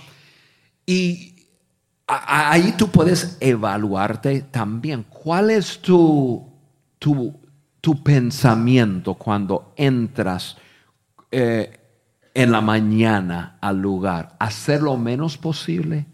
Y 0.85 1.34
ahí 2.07 2.73
tú 2.77 2.89
puedes 2.89 3.37
evaluarte 3.41 4.43
también. 4.43 5.05
¿Cuál 5.09 5.51
es 5.51 5.81
tu, 5.81 6.45
tu, 6.99 7.35
tu 7.81 8.03
pensamiento 8.03 9.15
cuando 9.15 9.73
entras 9.77 10.57
eh, 11.31 11.81
en 12.35 12.53
la 12.53 12.61
mañana 12.61 13.59
al 13.61 13.81
lugar? 13.81 14.37
¿Hacer 14.39 14.83
lo 14.83 14.97
menos 14.97 15.39
posible 15.39 16.07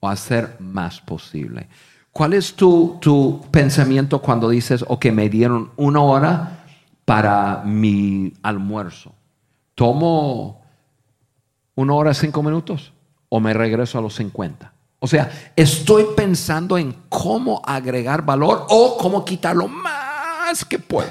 o 0.00 0.08
hacer 0.08 0.56
más 0.58 1.00
posible? 1.00 1.68
¿Cuál 2.10 2.32
es 2.32 2.54
tu, 2.54 2.98
tu 3.00 3.44
pensamiento 3.50 4.20
cuando 4.20 4.48
dices, 4.48 4.84
ok, 4.88 5.06
me 5.06 5.28
dieron 5.28 5.70
una 5.76 6.00
hora 6.00 6.64
para 7.04 7.62
mi 7.64 8.32
almuerzo? 8.42 9.14
¿Tomo 9.74 10.62
una 11.74 11.92
hora 11.92 12.14
cinco 12.14 12.42
minutos 12.42 12.92
o 13.28 13.38
me 13.38 13.52
regreso 13.52 13.98
a 13.98 14.00
los 14.00 14.14
50? 14.14 14.72
O 14.98 15.06
sea, 15.06 15.52
estoy 15.54 16.06
pensando 16.16 16.78
en 16.78 16.94
cómo 17.08 17.62
agregar 17.64 18.24
valor 18.24 18.66
o 18.68 18.96
cómo 18.96 19.24
quitar 19.24 19.54
lo 19.54 19.68
más 19.68 20.64
que 20.64 20.78
puedo. 20.78 21.08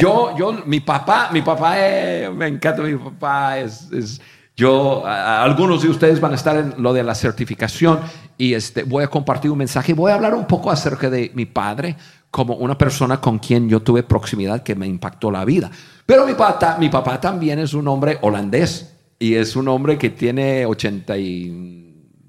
yo, 0.00 0.36
yo, 0.36 0.52
mi 0.64 0.80
papá, 0.80 1.30
mi 1.32 1.42
papá, 1.42 1.74
eh, 1.78 2.30
me 2.34 2.46
encanta 2.46 2.82
mi 2.82 2.96
papá, 2.96 3.58
es, 3.58 3.90
es 3.92 4.20
yo, 4.56 5.04
algunos 5.06 5.82
de 5.82 5.90
ustedes 5.90 6.18
van 6.18 6.32
a 6.32 6.34
estar 6.34 6.56
en 6.56 6.82
lo 6.82 6.94
de 6.94 7.02
la 7.02 7.14
certificación 7.14 8.00
y 8.38 8.54
este, 8.54 8.84
voy 8.84 9.04
a 9.04 9.08
compartir 9.08 9.50
un 9.50 9.58
mensaje. 9.58 9.92
Voy 9.92 10.10
a 10.10 10.14
hablar 10.14 10.34
un 10.34 10.46
poco 10.46 10.70
acerca 10.70 11.10
de 11.10 11.30
mi 11.34 11.44
padre 11.44 11.94
como 12.30 12.54
una 12.54 12.78
persona 12.78 13.20
con 13.20 13.38
quien 13.38 13.68
yo 13.68 13.80
tuve 13.80 14.02
proximidad 14.02 14.62
que 14.62 14.74
me 14.74 14.86
impactó 14.86 15.30
la 15.30 15.44
vida. 15.44 15.70
Pero 16.06 16.26
mi 16.26 16.32
papá, 16.32 16.78
mi 16.80 16.88
papá 16.88 17.20
también 17.20 17.58
es 17.58 17.74
un 17.74 17.86
hombre 17.86 18.18
holandés 18.22 18.94
y 19.18 19.34
es 19.34 19.56
un 19.56 19.68
hombre 19.68 19.98
que 19.98 20.08
tiene 20.08 20.64
80 20.64 21.18
y, 21.18 21.85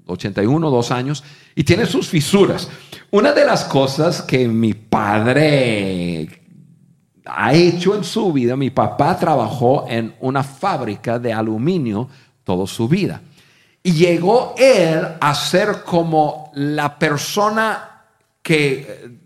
81, 0.08 0.70
dos 0.70 0.90
años 0.90 1.22
y 1.54 1.64
tiene 1.64 1.86
sus 1.86 2.08
fisuras. 2.08 2.68
Una 3.10 3.32
de 3.32 3.44
las 3.44 3.64
cosas 3.64 4.22
que 4.22 4.48
mi 4.48 4.74
padre 4.74 6.28
ha 7.28 7.52
hecho 7.52 7.94
en 7.94 8.04
su 8.04 8.32
vida. 8.32 8.56
Mi 8.56 8.70
papá 8.70 9.18
trabajó 9.18 9.86
en 9.88 10.14
una 10.20 10.42
fábrica 10.42 11.18
de 11.18 11.32
aluminio 11.32 12.08
toda 12.42 12.66
su 12.66 12.88
vida. 12.88 13.20
Y 13.82 13.92
llegó 13.92 14.54
él 14.58 15.06
a 15.20 15.34
ser 15.34 15.82
como 15.84 16.50
la 16.54 16.98
persona 16.98 18.02
que, 18.42 19.18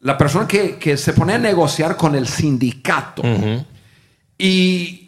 la 0.00 0.18
persona 0.18 0.48
que, 0.48 0.96
se 0.96 1.12
pone 1.12 1.34
a 1.34 1.38
negociar 1.38 1.96
con 1.96 2.14
el 2.14 2.26
sindicato. 2.26 3.22
y, 4.38 5.01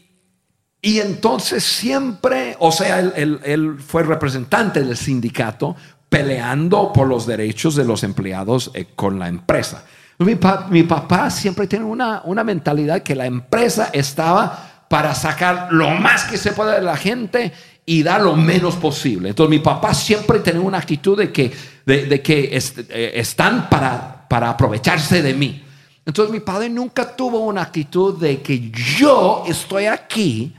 y, 0.84 1.00
entonces 1.00 1.64
siempre, 1.64 2.56
o 2.58 2.70
sea, 2.70 3.00
él, 3.00 3.40
él, 3.44 3.76
fue 3.78 4.02
representante 4.02 4.82
del 4.82 4.96
sindicato 4.96 5.76
peleando 6.08 6.92
por 6.92 7.08
los 7.08 7.26
derechos 7.26 7.74
de 7.74 7.84
los 7.84 8.04
empleados 8.04 8.70
eh, 8.74 8.86
con 8.94 9.18
la 9.18 9.28
empresa. 9.28 9.84
Mi, 10.18 10.84
papá 10.84 11.28
siempre 11.30 11.66
tiene 11.66 11.84
una, 11.84 12.22
una 12.24 12.44
mentalidad 12.44 13.02
que 13.02 13.16
la 13.16 13.26
empresa 13.26 13.90
estaba 13.92 14.84
para 14.88 15.12
sacar 15.14 15.68
lo 15.72 15.90
más 15.90 16.24
que 16.24 16.38
se 16.38 16.52
pueda 16.52 16.76
de 16.76 16.82
la 16.82 16.96
gente 16.96 17.52
y 17.84 18.04
dar 18.04 18.20
lo 18.20 18.36
menos 18.36 18.76
posible. 18.76 19.30
Entonces 19.30 19.50
mi 19.50 19.58
papá 19.58 19.92
siempre 19.92 20.38
tenía 20.38 20.60
una 20.60 20.78
actitud 20.78 21.18
de 21.18 21.32
que, 21.32 21.52
de, 21.84 22.22
que 22.22 22.56
eh, 22.56 23.12
están 23.14 23.68
para, 23.68 24.28
para 24.28 24.50
aprovecharse 24.50 25.20
de 25.20 25.34
mí. 25.34 25.64
Entonces 26.06 26.32
mi 26.32 26.40
padre 26.40 26.68
nunca 26.68 27.16
tuvo 27.16 27.40
una 27.40 27.62
actitud 27.62 28.16
de 28.20 28.40
que 28.40 28.70
yo 28.70 29.42
estoy 29.48 29.86
aquí 29.86 30.54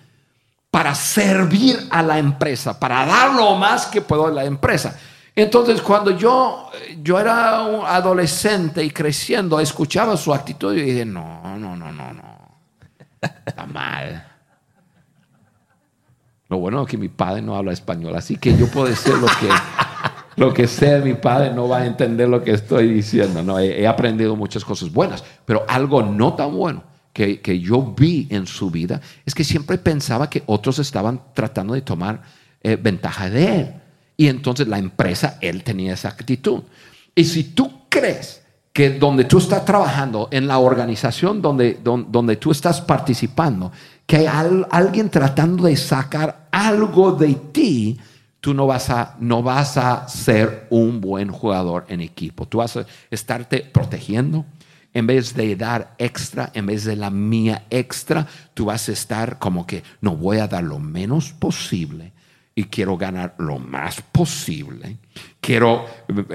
para 0.76 0.94
servir 0.94 1.88
a 1.90 2.04
la 2.04 2.20
empresa, 2.20 2.78
para 2.78 3.06
dar 3.06 3.34
lo 3.34 3.56
más 3.56 3.86
que 3.86 4.02
puedo 4.02 4.28
a 4.28 4.30
la 4.30 4.44
empresa. 4.44 4.94
Entonces, 5.34 5.82
cuando 5.82 6.12
yo, 6.12 6.70
yo 7.02 7.18
era 7.18 7.62
un 7.62 7.86
adolescente 7.86 8.84
y 8.84 8.92
creciendo, 8.92 9.58
escuchaba 9.62 10.18
su 10.18 10.34
actitud 10.34 10.76
y 10.76 10.82
dije, 10.82 11.06
no, 11.06 11.58
no, 11.58 11.78
no, 11.78 11.94
no, 11.94 12.14
no. 12.14 12.58
Está 13.46 13.66
mal. 13.66 14.28
Lo 16.50 16.58
bueno 16.58 16.82
es 16.82 16.90
que 16.90 16.98
mi 16.98 17.08
padre 17.08 17.42
no 17.42 17.56
habla 17.56 17.72
español, 17.72 18.14
así 18.14 18.36
que 18.36 18.58
yo 18.58 18.68
puedo 18.68 18.88
decir 18.88 19.14
lo 19.14 19.28
que, 19.28 19.50
lo 20.36 20.54
que 20.54 20.68
sea, 20.68 21.00
mi 21.00 21.14
padre 21.14 21.54
no 21.54 21.70
va 21.70 21.78
a 21.78 21.86
entender 21.86 22.28
lo 22.28 22.44
que 22.44 22.52
estoy 22.52 22.92
diciendo. 22.92 23.42
No, 23.42 23.60
he, 23.60 23.88
aprendido 23.88 24.36
muchas 24.36 24.66
cosas 24.66 24.92
buenas, 24.92 25.24
pero 25.46 25.64
algo 25.70 26.04
no 26.04 26.34
tan 26.34 26.54
bueno 26.54 26.95
que, 27.16 27.40
que, 27.40 27.62
yo 27.62 27.96
vi 27.98 28.28
en 28.30 28.46
su 28.46 28.70
vida 28.70 29.00
es 29.26 29.34
que 29.34 29.46
siempre 29.46 29.78
pensaba 29.78 30.30
que 30.30 30.44
otros 30.48 30.80
estaban 30.80 31.22
tratando 31.34 31.74
de 31.74 31.82
tomar 31.82 32.22
eh, 32.62 32.76
ventaja 32.76 33.30
de 33.30 33.56
él. 33.56 33.74
Y 34.18 34.28
entonces 34.28 34.68
la 34.68 34.80
empresa, 34.80 35.38
él 35.40 35.64
tenía 35.64 35.94
esa 35.94 36.10
actitud. 36.10 36.64
Y 37.16 37.24
si 37.24 37.46
tú 37.46 37.88
crees 37.88 38.42
que 38.74 38.90
donde 38.90 39.24
tú 39.24 39.38
estás 39.38 39.64
trabajando, 39.64 40.28
en 40.32 40.46
la 40.46 40.60
organización 40.60 41.42
donde, 41.42 41.80
donde, 41.82 42.36
tú 42.36 42.52
estás 42.52 42.82
participando, 42.82 43.72
que 44.06 44.18
hay 44.18 44.60
alguien 44.70 45.10
tratando 45.10 45.64
de 45.64 45.78
sacar 45.78 46.50
algo 46.52 47.14
de 47.14 47.36
ti, 47.54 47.98
tú 48.42 48.54
no 48.54 48.68
vas, 48.68 48.90
a, 48.90 49.16
no 49.22 49.42
vas 49.42 49.78
a 49.78 50.10
ser 50.10 50.68
un 50.70 51.00
buen 51.00 51.30
jugador 51.30 51.86
en 51.88 52.02
equipo. 52.02 52.46
Tú 52.46 52.58
vas 52.58 52.76
a 52.76 52.86
estarte 53.10 53.60
protegiendo. 53.62 54.44
En 54.96 55.06
vez 55.06 55.36
de 55.36 55.58
dar 55.58 55.94
extra, 55.98 56.52
en 56.54 56.68
vez 56.68 56.86
de 56.86 56.96
la 56.96 57.10
mía 57.10 57.66
extra, 57.70 58.26
tú 58.54 58.66
vas 58.66 58.88
a 58.88 58.94
estar 58.94 59.40
como 59.40 59.68
que 59.68 59.84
no 60.00 60.16
voy 60.16 60.38
a 60.38 60.48
dar 60.48 60.64
lo 60.64 60.80
menos 60.80 61.34
posible 61.34 62.14
y 62.56 62.64
quiero 62.64 62.96
ganar 62.96 63.36
lo 63.38 63.60
más 63.60 64.02
posible. 64.02 64.96
Quiero, 65.42 65.86
eh, 66.08 66.26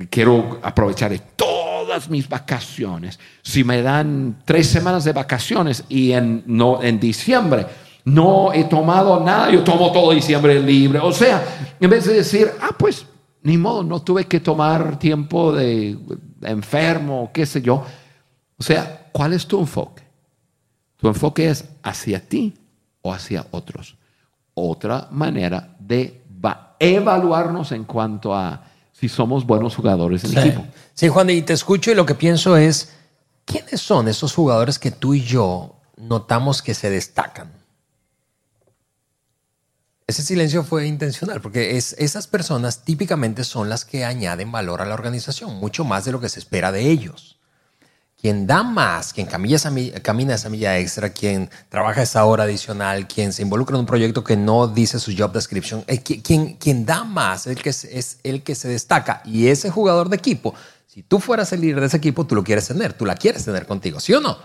eh, 0.00 0.06
quiero 0.08 0.58
aprovechar 0.62 1.12
todas 1.36 2.08
mis 2.08 2.26
vacaciones. 2.26 3.20
Si 3.42 3.62
me 3.62 3.82
dan 3.82 4.38
tres 4.46 4.68
semanas 4.68 5.04
de 5.04 5.12
vacaciones 5.12 5.84
y 5.90 6.12
en, 6.12 6.44
no, 6.46 6.82
en 6.82 6.98
diciembre 6.98 7.66
no 8.06 8.54
he 8.54 8.64
tomado 8.64 9.20
nada, 9.20 9.50
yo 9.50 9.62
tomo 9.62 9.92
todo 9.92 10.12
diciembre 10.12 10.58
libre. 10.60 10.98
O 11.00 11.12
sea, 11.12 11.44
en 11.78 11.90
vez 11.90 12.06
de 12.06 12.14
decir, 12.14 12.50
ah, 12.62 12.70
pues 12.78 13.04
ni 13.48 13.56
modo, 13.56 13.82
no 13.82 14.02
tuve 14.02 14.26
que 14.26 14.40
tomar 14.40 14.98
tiempo 14.98 15.52
de, 15.52 15.96
enfermo, 16.42 17.30
qué 17.32 17.46
sé 17.46 17.62
yo. 17.62 17.82
O 18.58 18.62
sea, 18.62 19.08
¿cuál 19.10 19.32
es 19.32 19.46
tu 19.46 19.58
enfoque? 19.58 20.02
Tu 20.98 21.08
enfoque 21.08 21.48
es 21.48 21.64
hacia 21.82 22.20
ti 22.20 22.52
o 23.00 23.10
hacia 23.10 23.46
otros 23.50 23.96
otra 24.52 25.08
manera 25.12 25.76
de 25.78 26.20
evaluarnos 26.78 27.72
en 27.72 27.84
cuanto 27.84 28.34
a 28.34 28.64
si 28.92 29.08
somos 29.08 29.46
buenos 29.46 29.74
jugadores 29.74 30.24
en 30.24 30.36
equipo. 30.36 30.66
Sí, 30.92 31.08
Juan, 31.08 31.30
y 31.30 31.40
te 31.40 31.54
escucho 31.54 31.90
y 31.90 31.94
lo 31.94 32.04
que 32.04 32.14
pienso 32.14 32.54
es, 32.56 32.92
¿quiénes 33.46 33.80
son 33.80 34.08
esos 34.08 34.34
jugadores 34.34 34.78
que 34.78 34.90
tú 34.90 35.14
y 35.14 35.22
yo 35.22 35.76
notamos 35.96 36.60
que 36.60 36.74
se 36.74 36.90
destacan? 36.90 37.50
Ese 40.08 40.22
silencio 40.22 40.64
fue 40.64 40.88
intencional 40.88 41.40
porque 41.40 41.76
es, 41.76 41.94
esas 41.98 42.26
personas 42.26 42.82
típicamente 42.82 43.44
son 43.44 43.68
las 43.68 43.84
que 43.84 44.04
añaden 44.04 44.50
valor 44.50 44.82
a 44.82 44.86
la 44.86 44.94
organización, 44.94 45.54
mucho 45.56 45.84
más 45.84 46.04
de 46.04 46.10
lo 46.10 46.20
que 46.20 46.28
se 46.28 46.40
espera 46.40 46.72
de 46.72 46.90
ellos 46.90 47.38
quien 48.20 48.46
da 48.46 48.64
más, 48.64 49.12
quien 49.12 49.26
camina 49.26 49.56
esa, 49.56 49.72
camina 50.02 50.34
esa 50.34 50.48
milla 50.48 50.76
extra, 50.78 51.10
quien 51.10 51.48
trabaja 51.68 52.02
esa 52.02 52.24
hora 52.24 52.44
adicional, 52.44 53.06
quien 53.06 53.32
se 53.32 53.42
involucra 53.42 53.76
en 53.76 53.80
un 53.80 53.86
proyecto 53.86 54.24
que 54.24 54.36
no 54.36 54.66
dice 54.66 54.98
su 54.98 55.14
job 55.16 55.32
description, 55.32 55.84
eh, 55.86 56.02
quien, 56.02 56.54
quien 56.54 56.84
da 56.84 57.04
más 57.04 57.46
el 57.46 57.62
que 57.62 57.70
es, 57.70 58.18
el 58.24 58.42
que 58.42 58.56
se 58.56 58.68
destaca. 58.68 59.22
Y 59.24 59.46
ese 59.46 59.70
jugador 59.70 60.08
de 60.08 60.16
equipo, 60.16 60.52
si 60.88 61.04
tú 61.04 61.20
fueras 61.20 61.52
el 61.52 61.60
líder 61.60 61.80
de 61.80 61.86
ese 61.86 61.98
equipo, 61.98 62.26
tú 62.26 62.34
lo 62.34 62.42
quieres 62.42 62.66
tener, 62.66 62.92
tú 62.92 63.06
la 63.06 63.14
quieres 63.14 63.44
tener 63.44 63.66
contigo, 63.66 64.00
¿sí 64.00 64.12
o 64.14 64.20
no? 64.20 64.36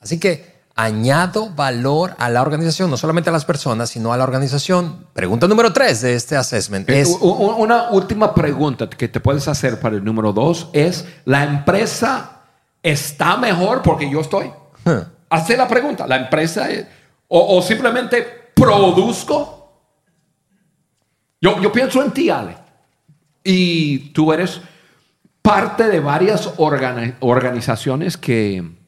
Así 0.00 0.20
que 0.20 0.59
añado 0.74 1.50
valor 1.50 2.14
a 2.18 2.30
la 2.30 2.42
organización, 2.42 2.90
no 2.90 2.96
solamente 2.96 3.30
a 3.30 3.32
las 3.32 3.44
personas, 3.44 3.90
sino 3.90 4.12
a 4.12 4.16
la 4.16 4.24
organización. 4.24 5.06
Pregunta 5.12 5.46
número 5.46 5.72
tres 5.72 6.00
de 6.00 6.14
este 6.14 6.36
assessment 6.36 6.88
eh, 6.88 7.00
es... 7.00 7.18
Una 7.20 7.90
última 7.90 8.34
pregunta 8.34 8.88
que 8.88 9.08
te 9.08 9.20
puedes 9.20 9.46
hacer 9.48 9.78
para 9.80 9.96
el 9.96 10.04
número 10.04 10.32
dos 10.32 10.70
es, 10.72 11.06
¿la 11.24 11.44
empresa 11.44 12.40
está 12.82 13.36
mejor 13.36 13.82
porque 13.82 14.10
yo 14.10 14.20
estoy. 14.20 14.50
Hace 15.28 15.56
la 15.56 15.68
pregunta, 15.68 16.06
la 16.06 16.16
empresa 16.16 16.68
o, 17.28 17.62
simplemente 17.62 18.50
produzco. 18.54 19.56
Yo, 21.40 21.60
yo 21.60 21.72
pienso 21.72 22.02
en 22.02 22.10
ti, 22.10 22.28
Ale, 22.28 22.56
y 23.42 24.10
tú 24.12 24.32
eres 24.32 24.60
parte 25.40 25.88
de 25.88 26.00
varias 26.00 26.50
organizaciones 26.58 28.16
que, 28.16 28.79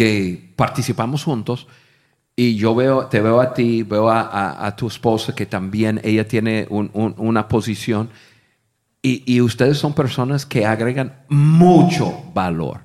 que 0.00 0.54
participamos 0.56 1.24
juntos. 1.24 1.66
Y 2.34 2.56
yo 2.56 2.74
veo, 2.74 3.04
te 3.08 3.20
veo 3.20 3.38
a 3.38 3.52
ti, 3.52 3.82
veo 3.82 4.08
a, 4.08 4.74
tu 4.74 4.86
esposa 4.86 5.34
que 5.34 5.44
también 5.44 6.00
ella 6.02 6.26
tiene 6.26 6.66
una 6.70 7.48
posición. 7.48 8.08
Y, 9.02 9.22
y 9.30 9.42
ustedes 9.42 9.76
son 9.76 9.92
personas 9.92 10.46
que 10.46 10.64
agregan 10.64 11.26
mucho 11.28 12.14
valor 12.32 12.80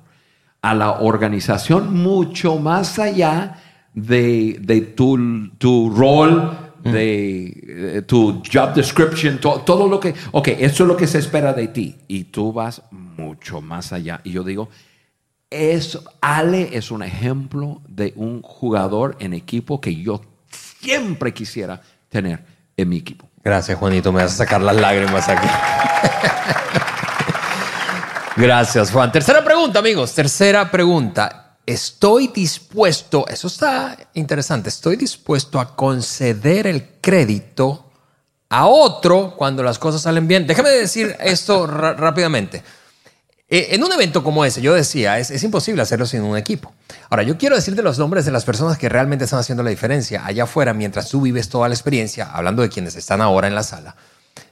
a 0.60 0.74
la 0.74 1.00
organización, 1.00 1.94
mucho 1.94 2.58
más 2.58 2.98
allá 2.98 3.62
de, 3.94 4.58
de 4.60 4.82
tu, 4.82 5.48
tu 5.56 5.88
rol, 5.96 6.52
de 6.84 7.96
eh, 7.96 8.02
tu 8.02 8.42
job 8.52 8.74
description, 8.74 9.38
to- 9.38 9.62
todo 9.64 9.88
lo 9.88 9.98
que, 9.98 10.14
ok, 10.32 10.48
eso 10.48 10.82
es 10.84 10.88
lo 10.88 10.98
que 10.98 11.06
se 11.06 11.18
espera 11.18 11.54
de 11.54 11.68
ti. 11.68 11.94
Y 12.08 12.24
tú 12.24 12.52
vas 12.52 12.82
mucho 12.90 13.62
más 13.62 13.94
allá. 13.94 14.20
Y 14.22 14.32
yo 14.32 14.44
digo, 14.44 14.68
es, 15.50 15.98
Ale 16.20 16.76
es 16.76 16.90
un 16.90 17.02
ejemplo 17.02 17.80
de 17.88 18.12
un 18.16 18.42
jugador 18.42 19.16
en 19.20 19.32
equipo 19.32 19.80
que 19.80 19.94
yo 19.94 20.20
siempre 20.80 21.32
quisiera 21.32 21.80
tener 22.08 22.44
en 22.76 22.88
mi 22.88 22.98
equipo. 22.98 23.28
Gracias, 23.42 23.78
Juanito. 23.78 24.12
Me 24.12 24.22
vas 24.22 24.34
a 24.34 24.36
sacar 24.36 24.60
las 24.60 24.76
lágrimas 24.76 25.28
aquí. 25.28 25.48
Gracias, 28.36 28.90
Juan. 28.90 29.10
Tercera 29.12 29.42
pregunta, 29.42 29.78
amigos. 29.78 30.12
Tercera 30.14 30.70
pregunta. 30.70 31.56
Estoy 31.64 32.28
dispuesto, 32.28 33.26
eso 33.26 33.48
está 33.48 33.96
interesante, 34.14 34.68
estoy 34.68 34.94
dispuesto 34.94 35.58
a 35.58 35.74
conceder 35.74 36.68
el 36.68 37.00
crédito 37.00 37.90
a 38.48 38.66
otro 38.66 39.34
cuando 39.36 39.64
las 39.64 39.78
cosas 39.78 40.02
salen 40.02 40.28
bien. 40.28 40.46
Déjame 40.46 40.70
decir 40.70 41.16
esto 41.18 41.66
rápidamente. 41.66 42.62
Eh, 43.48 43.68
En 43.70 43.84
un 43.84 43.92
evento 43.92 44.24
como 44.24 44.44
ese, 44.44 44.60
yo 44.60 44.74
decía, 44.74 45.18
es, 45.20 45.30
es 45.30 45.44
imposible 45.44 45.80
hacerlo 45.80 46.06
sin 46.06 46.22
un 46.22 46.36
equipo. 46.36 46.72
Ahora, 47.10 47.22
yo 47.22 47.38
quiero 47.38 47.54
decirte 47.54 47.80
los 47.80 47.98
nombres 47.98 48.24
de 48.24 48.32
las 48.32 48.44
personas 48.44 48.76
que 48.76 48.88
realmente 48.88 49.24
están 49.24 49.38
haciendo 49.38 49.62
la 49.62 49.70
diferencia 49.70 50.26
allá 50.26 50.44
afuera 50.44 50.74
mientras 50.74 51.08
tú 51.08 51.20
vives 51.20 51.48
toda 51.48 51.68
la 51.68 51.74
experiencia, 51.74 52.28
hablando 52.32 52.62
de 52.62 52.68
quienes 52.68 52.96
están 52.96 53.20
ahora 53.20 53.46
en 53.46 53.54
la 53.54 53.62
sala. 53.62 53.94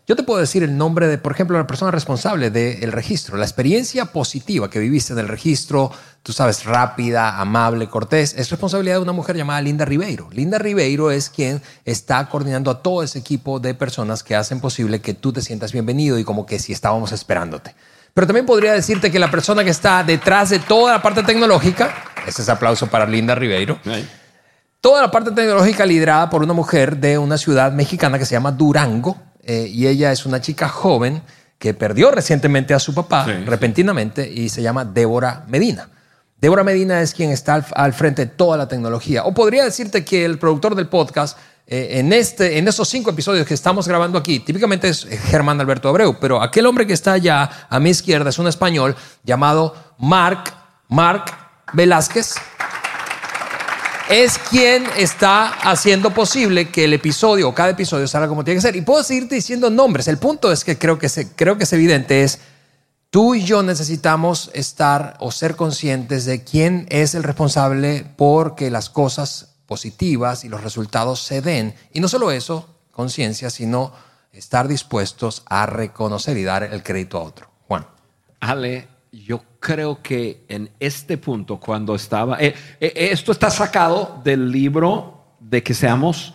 Yo 0.06 0.16
te 0.16 0.22
puedo 0.22 0.38
decir 0.38 0.62
el 0.62 0.76
nombre 0.76 1.08
de, 1.08 1.18
por 1.18 1.32
ejemplo, 1.32 1.58
la 1.58 1.66
persona 1.66 1.90
responsable 1.90 2.50
del 2.50 2.92
registro. 2.92 3.36
La 3.36 3.46
experiencia 3.46 4.04
positiva 4.04 4.70
que 4.70 4.78
viviste 4.78 5.14
en 5.14 5.18
el 5.18 5.28
registro, 5.28 5.90
tú 6.22 6.32
sabes, 6.32 6.64
rápida, 6.64 7.40
amable, 7.40 7.88
cortés, 7.88 8.34
es 8.36 8.50
responsabilidad 8.50 8.96
de 8.96 9.02
una 9.02 9.12
mujer 9.12 9.36
llamada 9.36 9.62
Linda 9.62 9.86
Ribeiro. 9.86 10.28
Linda 10.30 10.58
Ribeiro 10.58 11.10
es 11.10 11.30
quien 11.30 11.62
está 11.86 12.28
coordinando 12.28 12.70
a 12.70 12.82
todo 12.82 13.02
ese 13.02 13.18
equipo 13.18 13.60
de 13.60 13.74
personas 13.74 14.22
que 14.22 14.36
hacen 14.36 14.60
posible 14.60 15.00
que 15.00 15.14
tú 15.14 15.32
te 15.32 15.40
sientas 15.40 15.72
bienvenido 15.72 16.18
y 16.18 16.24
como 16.24 16.44
que 16.44 16.58
si 16.58 16.72
estábamos 16.72 17.12
esperándote. 17.12 17.74
Pero 18.14 18.26
también 18.28 18.46
podría 18.46 18.72
decirte 18.72 19.10
que 19.10 19.18
la 19.18 19.30
persona 19.30 19.64
que 19.64 19.70
está 19.70 20.04
detrás 20.04 20.50
de 20.50 20.60
toda 20.60 20.92
la 20.92 21.02
parte 21.02 21.22
tecnológica, 21.24 21.92
ese 22.26 22.42
es 22.42 22.48
aplauso 22.48 22.86
para 22.86 23.06
Linda 23.06 23.34
Ribeiro, 23.34 23.78
toda 24.80 25.02
la 25.02 25.10
parte 25.10 25.32
tecnológica 25.32 25.84
liderada 25.84 26.30
por 26.30 26.42
una 26.42 26.52
mujer 26.52 26.96
de 26.98 27.18
una 27.18 27.36
ciudad 27.38 27.72
mexicana 27.72 28.18
que 28.18 28.24
se 28.24 28.32
llama 28.36 28.52
Durango, 28.52 29.16
eh, 29.42 29.66
y 29.68 29.86
ella 29.88 30.12
es 30.12 30.24
una 30.26 30.40
chica 30.40 30.68
joven 30.68 31.22
que 31.58 31.74
perdió 31.74 32.10
recientemente 32.10 32.72
a 32.72 32.78
su 32.78 32.94
papá 32.94 33.24
Sí. 33.26 33.32
repentinamente 33.46 34.28
y 34.30 34.48
se 34.48 34.62
llama 34.62 34.84
Débora 34.84 35.44
Medina. 35.48 35.88
Débora 36.40 36.62
Medina 36.62 37.00
es 37.00 37.14
quien 37.14 37.30
está 37.30 37.54
al, 37.54 37.64
al 37.74 37.92
frente 37.94 38.26
de 38.26 38.32
toda 38.32 38.56
la 38.56 38.68
tecnología. 38.68 39.24
O 39.24 39.32
podría 39.34 39.64
decirte 39.64 40.04
que 40.04 40.24
el 40.24 40.38
productor 40.38 40.74
del 40.74 40.88
podcast, 40.88 41.38
eh, 41.66 41.98
en, 41.98 42.12
este, 42.12 42.58
en 42.58 42.68
estos 42.68 42.88
cinco 42.88 43.10
episodios 43.10 43.46
que 43.46 43.54
estamos 43.54 43.88
grabando 43.88 44.18
aquí, 44.18 44.40
típicamente 44.40 44.88
es 44.88 45.06
Germán 45.06 45.60
Alberto 45.60 45.88
Abreu, 45.88 46.18
pero 46.20 46.42
aquel 46.42 46.66
hombre 46.66 46.86
que 46.86 46.92
está 46.92 47.12
allá 47.12 47.66
a 47.70 47.80
mi 47.80 47.90
izquierda 47.90 48.30
es 48.30 48.38
un 48.38 48.48
español 48.48 48.94
llamado 49.22 49.74
Marc, 49.98 50.52
Velázquez 51.72 52.34
es 54.10 54.38
quien 54.38 54.84
está 54.98 55.48
haciendo 55.48 56.12
posible 56.12 56.68
que 56.68 56.84
el 56.84 56.92
episodio 56.92 57.48
o 57.48 57.54
cada 57.54 57.70
episodio 57.70 58.06
salga 58.06 58.28
como 58.28 58.44
tiene 58.44 58.58
que 58.58 58.62
ser. 58.62 58.76
Y 58.76 58.82
puedo 58.82 59.02
seguirte 59.02 59.34
diciendo 59.34 59.70
nombres. 59.70 60.08
El 60.08 60.18
punto 60.18 60.52
es 60.52 60.64
que 60.64 60.78
creo 60.78 60.98
que, 60.98 61.08
se, 61.08 61.32
creo 61.32 61.56
que 61.56 61.64
es 61.64 61.72
evidente 61.72 62.22
es 62.22 62.38
tú 63.10 63.34
y 63.34 63.44
yo 63.44 63.62
necesitamos 63.62 64.50
estar 64.54 65.16
o 65.20 65.32
ser 65.32 65.56
conscientes 65.56 66.26
de 66.26 66.44
quién 66.44 66.86
es 66.90 67.14
el 67.14 67.22
responsable 67.22 68.04
por 68.16 68.56
que 68.56 68.70
las 68.70 68.90
cosas 68.90 69.53
positivas 69.66 70.44
y 70.44 70.48
los 70.48 70.62
resultados 70.62 71.20
se 71.20 71.40
den. 71.40 71.74
Y 71.92 72.00
no 72.00 72.08
solo 72.08 72.30
eso, 72.30 72.68
conciencia, 72.90 73.50
sino 73.50 73.92
estar 74.32 74.68
dispuestos 74.68 75.42
a 75.46 75.66
reconocer 75.66 76.36
y 76.36 76.44
dar 76.44 76.62
el 76.64 76.82
crédito 76.82 77.18
a 77.18 77.22
otro. 77.22 77.50
Juan. 77.66 77.86
Ale, 78.40 78.88
yo 79.12 79.42
creo 79.60 80.02
que 80.02 80.44
en 80.48 80.70
este 80.80 81.18
punto, 81.18 81.58
cuando 81.58 81.94
estaba, 81.94 82.40
eh, 82.40 82.54
eh, 82.80 82.92
esto 83.12 83.32
está 83.32 83.50
sacado 83.50 84.20
del 84.24 84.50
libro 84.50 85.36
de 85.40 85.62
que 85.62 85.74
seamos 85.74 86.34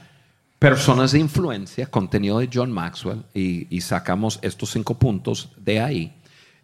personas 0.58 1.12
de 1.12 1.20
influencia, 1.20 1.86
contenido 1.88 2.40
de 2.40 2.50
John 2.52 2.72
Maxwell, 2.72 3.24
y 3.34 3.80
sacamos 3.82 4.40
estos 4.42 4.72
cinco 4.72 4.96
puntos 4.96 5.52
de 5.56 5.80
ahí. 5.80 6.19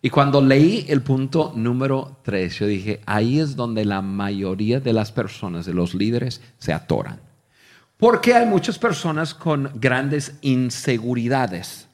Y 0.06 0.12
cuando 0.12 0.40
leí 0.40 0.86
el 0.88 1.02
punto 1.02 1.52
número 1.56 2.20
tres, 2.22 2.60
yo 2.60 2.68
dije, 2.68 3.02
ahí 3.08 3.40
es 3.40 3.56
donde 3.56 3.86
la 3.86 4.04
mayoría 4.04 4.80
de 4.80 4.94
las 4.94 5.12
personas, 5.12 5.66
de 5.66 5.74
los 5.74 5.96
líderes, 5.96 6.42
se 6.60 6.74
atoran. 6.74 7.20
Porque 7.98 8.36
hay 8.36 8.46
muchas 8.46 8.78
personas 8.78 9.34
con 9.34 9.72
grandes 9.74 10.36
inseguridades. 10.42 11.88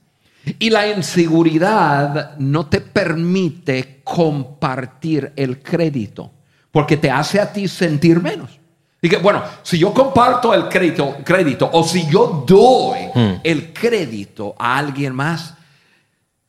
Y 0.59 0.71
la 0.71 0.89
inseguridad 0.89 2.37
no 2.37 2.65
te 2.65 2.81
permite 2.81 4.01
compartir 4.03 5.31
el 5.37 5.63
crédito, 5.63 6.31
porque 6.69 6.97
te 6.97 7.09
hace 7.09 7.39
a 7.39 7.53
ti 7.53 7.69
sentir 7.69 8.21
menos. 8.21 8.59
Y 9.01 9.07
que, 9.07 9.19
bueno, 9.19 9.41
si 9.63 9.77
yo 9.77 9.93
comparto 9.93 10.53
el 10.53 10.67
crédito, 10.67 11.15
crédito 11.23 11.69
o 11.71 11.81
si 11.85 12.05
yo 12.09 12.43
doy 12.45 13.39
el 13.41 13.71
crédito 13.71 14.53
a 14.59 14.79
alguien 14.79 15.15
más, 15.15 15.55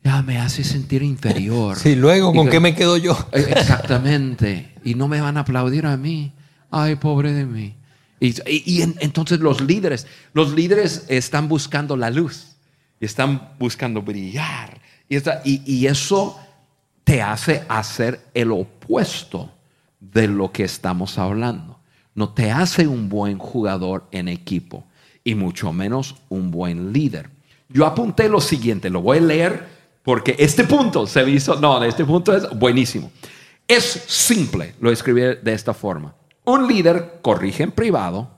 ya 0.05 0.23
me 0.23 0.39
hace 0.39 0.65
sentir 0.65 1.03
inferior. 1.03 1.77
Sí, 1.79 1.95
luego, 1.95 2.33
¿con 2.33 2.49
qué 2.49 2.61
me 2.61 2.75
quedo 2.75 2.97
yo? 2.97 3.17
eh, 3.33 3.47
Exactamente. 3.57 4.73
Y 4.85 4.95
no 4.95 5.09
me 5.09 5.21
van 5.21 5.37
a 5.37 5.41
aplaudir 5.41 5.87
a 5.87 5.97
mí. 5.97 6.33
Ay, 6.71 6.97
pobre 6.97 7.33
de 7.33 7.47
mí. 7.47 7.75
Y, 8.21 8.29
y- 8.51 8.63
y 8.67 8.83
en- 8.83 8.97
entonces 9.01 9.41
los 9.41 9.61
líderes, 9.61 10.07
los 10.33 10.53
líderes 10.55 11.05
están 11.09 11.49
buscando 11.49 11.97
la 11.97 12.11
luz. 12.11 12.57
Y 13.01 13.05
están 13.05 13.51
buscando 13.59 14.03
brillar. 14.03 14.81
Y, 15.09 15.17
está- 15.17 15.41
y- 15.45 15.63
y 15.67 15.87
eso 15.87 16.39
te 17.05 17.21
hace 17.23 17.65
hacer 17.69 18.21
el 18.35 18.53
opuesto 18.53 19.51
de 20.01 20.29
lo 20.29 20.51
que 20.53 20.65
estamos 20.65 21.19
hablando. 21.19 21.79
No 22.15 22.29
te 22.31 22.51
hace 22.51 22.87
un 22.87 23.09
buen 23.09 23.39
jugador 23.39 24.07
en 24.13 24.29
equipo. 24.29 24.85
Y 25.25 25.35
mucho 25.35 25.73
menos 25.73 26.17
un 26.29 26.51
buen 26.51 26.93
líder. 26.93 27.31
Yo 27.69 27.87
apunté 27.87 28.29
lo 28.29 28.41
siguiente, 28.41 28.91
lo 28.91 29.01
voy 29.01 29.19
a 29.19 29.23
leer 29.23 29.72
porque 30.03 30.35
este 30.39 30.65
punto 30.65 31.07
se 31.07 31.29
hizo, 31.29 31.57
no, 31.57 31.83
este 31.83 32.05
punto 32.05 32.35
es 32.37 32.49
buenísimo. 32.51 33.11
Es 33.69 33.85
simple, 34.07 34.75
lo 34.81 34.91
escribí 34.91 35.21
de 35.21 35.53
esta 35.53 35.73
forma. 35.73 36.15
Un 36.45 36.67
líder 36.67 37.21
corrige 37.23 37.63
en 37.63 37.71
privado, 37.71 38.29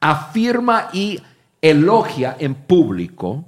afirma 0.00 0.90
y 0.92 1.20
elogia 1.60 2.36
en 2.38 2.54
público, 2.54 3.44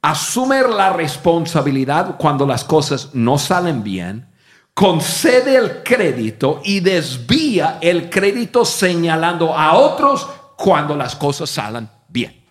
asume 0.00 0.62
la 0.62 0.92
responsabilidad 0.92 2.16
cuando 2.18 2.46
las 2.46 2.64
cosas 2.64 3.10
no 3.12 3.38
salen 3.38 3.82
bien, 3.82 4.26
concede 4.72 5.56
el 5.56 5.82
crédito 5.82 6.62
y 6.64 6.80
desvía 6.80 7.78
el 7.82 8.08
crédito 8.08 8.64
señalando 8.64 9.56
a 9.56 9.74
otros 9.74 10.26
cuando 10.56 10.96
las 10.96 11.14
cosas 11.14 11.50
salen 11.50 11.88
bien. 12.08 12.42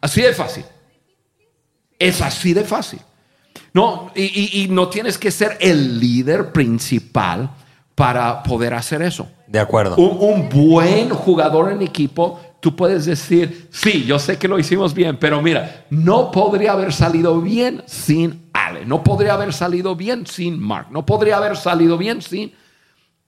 Así 0.00 0.22
de 0.22 0.32
fácil. 0.32 0.64
Es 1.98 2.22
así 2.22 2.54
de 2.54 2.64
fácil. 2.64 3.00
No, 3.72 4.10
y, 4.14 4.22
y- 4.22 4.62
y 4.64 4.68
no 4.68 4.88
tienes 4.88 5.16
que 5.18 5.30
ser 5.30 5.56
el 5.60 6.00
líder 6.00 6.52
principal 6.52 7.50
para 7.94 8.42
poder 8.42 8.74
hacer 8.74 9.02
eso. 9.02 9.28
De 9.46 9.58
acuerdo. 9.60 9.96
Un, 9.96 10.16
un 10.42 10.48
buen 10.48 11.10
jugador 11.10 11.70
en 11.72 11.82
equipo, 11.82 12.40
tú 12.60 12.74
puedes 12.74 13.04
decir, 13.04 13.68
sí, 13.70 14.04
yo 14.04 14.18
sé 14.18 14.38
que 14.38 14.48
lo 14.48 14.58
hicimos 14.58 14.94
bien, 14.94 15.18
pero 15.18 15.40
mira, 15.42 15.86
no 15.90 16.30
podría 16.30 16.72
haber 16.72 16.92
salido 16.92 17.40
bien 17.40 17.82
sin 17.86 18.48
Ale, 18.52 18.84
no 18.86 19.02
podría 19.04 19.34
haber 19.34 19.52
salido 19.52 19.94
bien 19.96 20.26
sin 20.26 20.58
Mark, 20.60 20.88
no 20.90 21.04
podría 21.06 21.36
haber 21.36 21.56
salido 21.56 21.96
bien 21.98 22.22
sin... 22.22 22.52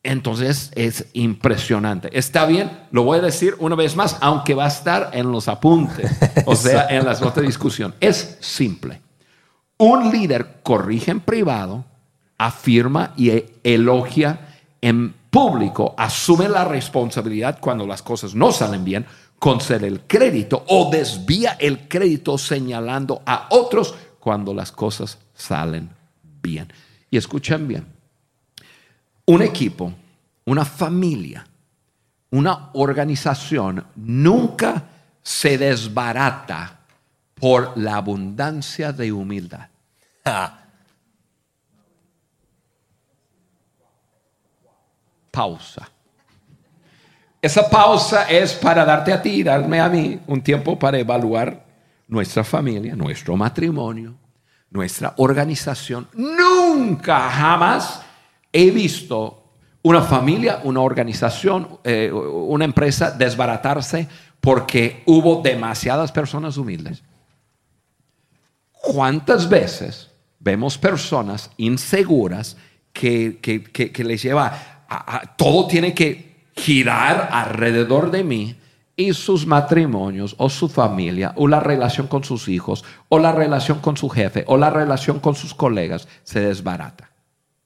Entonces 0.04 0.72
es 0.74 1.06
impresionante. 1.12 2.10
Está 2.18 2.44
bien, 2.46 2.70
lo 2.90 3.04
voy 3.04 3.18
a 3.18 3.22
decir 3.22 3.54
una 3.60 3.76
vez 3.76 3.94
más, 3.94 4.16
aunque 4.20 4.54
va 4.54 4.64
a 4.64 4.68
estar 4.68 5.10
en 5.12 5.30
los 5.30 5.46
apuntes, 5.46 6.10
o 6.44 6.56
sea, 6.56 6.86
en 6.90 7.04
las 7.06 7.20
notas 7.20 7.36
de 7.36 7.42
discusión. 7.42 7.94
Es 8.00 8.36
simple. 8.40 9.00
Un 9.82 10.12
líder 10.12 10.60
corrige 10.62 11.10
en 11.10 11.18
privado, 11.18 11.84
afirma 12.38 13.14
y 13.16 13.32
elogia 13.64 14.54
en 14.80 15.12
público, 15.28 15.96
asume 15.98 16.48
la 16.48 16.64
responsabilidad 16.64 17.58
cuando 17.60 17.84
las 17.84 18.00
cosas 18.00 18.32
no 18.32 18.52
salen 18.52 18.84
bien, 18.84 19.04
concede 19.40 19.88
el 19.88 20.02
crédito 20.02 20.64
o 20.68 20.88
desvía 20.88 21.56
el 21.58 21.88
crédito 21.88 22.38
señalando 22.38 23.22
a 23.26 23.48
otros 23.50 23.92
cuando 24.20 24.54
las 24.54 24.70
cosas 24.70 25.18
salen 25.34 25.90
bien. 26.40 26.72
Y 27.10 27.16
escuchen 27.16 27.66
bien, 27.66 27.84
un 29.26 29.42
equipo, 29.42 29.92
una 30.44 30.64
familia, 30.64 31.44
una 32.30 32.70
organización 32.74 33.84
nunca 33.96 34.84
se 35.24 35.58
desbarata 35.58 36.82
por 37.34 37.76
la 37.76 37.96
abundancia 37.96 38.92
de 38.92 39.10
humildad. 39.10 39.71
pausa. 45.32 45.88
Esa 47.40 47.68
pausa 47.68 48.30
es 48.30 48.52
para 48.52 48.84
darte 48.84 49.12
a 49.12 49.20
ti, 49.20 49.42
darme 49.42 49.80
a 49.80 49.88
mí 49.88 50.20
un 50.28 50.40
tiempo 50.42 50.78
para 50.78 50.98
evaluar 50.98 51.66
nuestra 52.06 52.44
familia, 52.44 52.94
nuestro 52.94 53.36
matrimonio, 53.36 54.14
nuestra 54.70 55.14
organización. 55.16 56.06
Nunca, 56.12 57.28
jamás 57.30 58.02
he 58.52 58.70
visto 58.70 59.54
una 59.82 60.02
familia, 60.02 60.60
una 60.62 60.82
organización, 60.82 61.80
eh, 61.82 62.12
una 62.12 62.64
empresa 62.64 63.10
desbaratarse 63.10 64.06
porque 64.40 65.02
hubo 65.06 65.42
demasiadas 65.42 66.12
personas 66.12 66.56
humildes. 66.56 67.02
¿Cuántas 68.70 69.48
veces 69.48 70.11
vemos 70.42 70.76
personas 70.76 71.50
inseguras 71.56 72.56
que, 72.92 73.94
les 73.98 74.22
lleva 74.22 74.84
a, 74.88 75.34
todo 75.36 75.66
tiene 75.66 75.94
que 75.94 76.32
girar 76.54 77.28
alrededor 77.32 78.10
de 78.10 78.24
mí 78.24 78.56
y 78.94 79.14
sus 79.14 79.46
matrimonios 79.46 80.34
o 80.38 80.50
su 80.50 80.68
familia 80.68 81.32
o 81.36 81.48
la 81.48 81.60
relación 81.60 82.08
con 82.08 82.24
sus 82.24 82.48
hijos 82.48 82.84
o 83.08 83.18
la 83.18 83.32
relación 83.32 83.78
con 83.78 83.96
su 83.96 84.10
jefe 84.10 84.44
o 84.46 84.58
la 84.58 84.68
relación 84.68 85.20
con 85.20 85.34
sus 85.34 85.54
colegas 85.54 86.08
se 86.24 86.40
desbarata? 86.40 87.10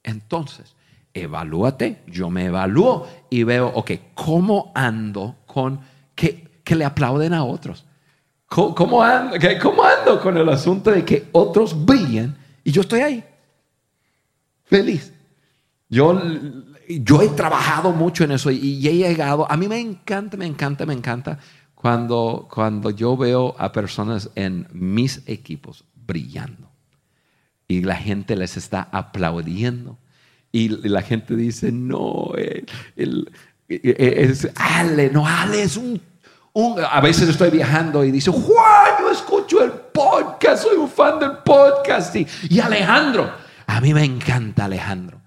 Entonces, 0.05 0.77
evalúate, 1.13 2.03
yo 2.07 2.31
me 2.31 2.45
evalúo 2.45 3.09
y 3.29 3.43
veo, 3.43 3.73
ok, 3.75 3.91
¿cómo 4.15 4.71
ando 4.75 5.37
con 5.47 5.81
que, 6.15 6.47
le 6.67 6.85
aplauden 6.85 7.35
a 7.35 7.43
otros? 7.43 7.85
¿Cómo, 8.47 9.03
ando, 9.03 9.37
¿Cómo 9.61 9.83
ando 9.83 10.21
con 10.21 10.37
el 10.37 10.49
asunto 10.49 10.93
de 10.93 11.05
que 11.05 11.29
otros 11.33 11.85
brillen 11.85 12.46
y 12.67 12.73
yo 12.73 12.81
estoy 12.81 13.01
ahí? 13.01 13.25
Feliz. 14.65 15.13
Yo, 15.89 16.21
yo 16.89 17.23
he 17.23 17.29
trabajado 17.29 17.93
mucho 17.93 18.25
en 18.25 18.33
eso 18.33 18.51
y, 18.51 18.89
he 18.89 18.97
llegado, 18.97 19.49
a 19.49 19.57
mí 19.57 19.69
me 19.69 19.79
encanta, 19.79 20.37
me 20.37 20.47
encanta, 20.47 20.85
me 20.85 20.93
encanta 20.93 21.39
cuando, 21.77 22.49
cuando 22.53 22.91
yo 22.91 23.17
veo 23.17 23.55
a 23.57 23.71
personas 23.71 24.31
en 24.35 24.67
mis 24.73 25.23
equipos 25.29 25.85
brillando 25.95 26.69
y 27.69 27.83
la 27.83 27.95
gente 27.95 28.35
les 28.35 28.57
está 28.57 28.89
aplaudiendo 28.91 29.97
y 30.51 30.69
la 30.89 31.03
gente 31.03 31.37
dice, 31.37 31.71
no, 31.71 32.33
eh, 32.37 32.65
eh, 32.97 33.27
es 33.69 34.49
Ale, 34.57 35.11
no, 35.11 35.25
Ale 35.25 35.63
es 35.63 35.77
un, 35.77 36.01
A 36.91 37.03
veces 37.03 37.29
estoy 37.29 37.51
viajando 37.51 38.03
y 38.03 38.11
dice, 38.11 38.31
Juan, 38.31 38.93
yo 38.99 39.11
escucho 39.11 39.63
el 39.63 39.73
podcast, 39.73 40.63
soy 40.63 40.79
un 40.79 40.89
fan 40.89 41.19
del 41.19 41.39
podcast. 41.45 42.17
Y, 42.17 42.61
Alejandro, 42.61 43.31
a 43.67 43.81
mí 43.83 43.93
me 43.93 44.03
encanta 44.05 44.65
Alejandro. 44.65 45.21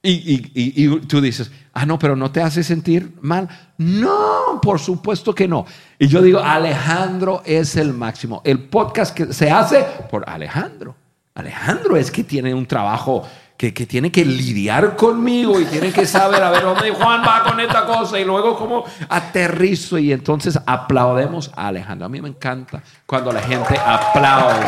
Y, 0.00 0.52
y, 0.54 1.00
tú 1.00 1.20
dices, 1.20 1.50
ah, 1.72 1.84
no, 1.84 1.98
pero 1.98 2.14
no 2.14 2.30
te 2.30 2.40
hace 2.40 2.62
sentir 2.62 3.16
mal. 3.20 3.48
No, 3.78 4.60
por 4.62 4.78
supuesto 4.78 5.34
que 5.34 5.48
no. 5.48 5.66
Y 5.98 6.06
yo 6.06 6.22
digo, 6.22 6.38
Alejandro 6.38 7.42
es 7.44 7.74
el 7.74 7.92
máximo. 7.92 8.40
El 8.44 8.68
podcast 8.68 9.12
que 9.12 9.32
se 9.32 9.50
hace 9.50 9.84
por 10.08 10.28
Alejandro. 10.28 10.94
Alejandro 11.34 11.96
es 11.96 12.12
que 12.12 12.22
tiene 12.22 12.54
un 12.54 12.64
trabajo 12.64 13.26
que, 13.56 13.72
tiene 13.72 14.12
que 14.12 14.24
lidiar 14.24 14.96
conmigo 14.96 15.58
y 15.60 15.64
tiene 15.64 15.92
que 15.92 16.06
saber, 16.06 16.42
a 16.42 16.50
ver, 16.50 16.62
dónde 16.62 16.90
Juan 16.90 17.22
va 17.22 17.42
con 17.42 17.58
esta 17.58 17.86
cosa 17.86 18.18
y 18.18 18.24
luego 18.24 18.56
cómo 18.56 18.84
aterrizo 19.08 19.98
y 19.98 20.12
entonces 20.12 20.58
aplaudemos 20.66 21.50
a 21.56 21.68
Alejandro. 21.68 22.06
A 22.06 22.08
mí 22.08 22.20
me 22.20 22.28
encanta 22.28 22.82
cuando 23.06 23.32
la 23.32 23.40
gente 23.40 23.78
aplaude. 23.78 24.66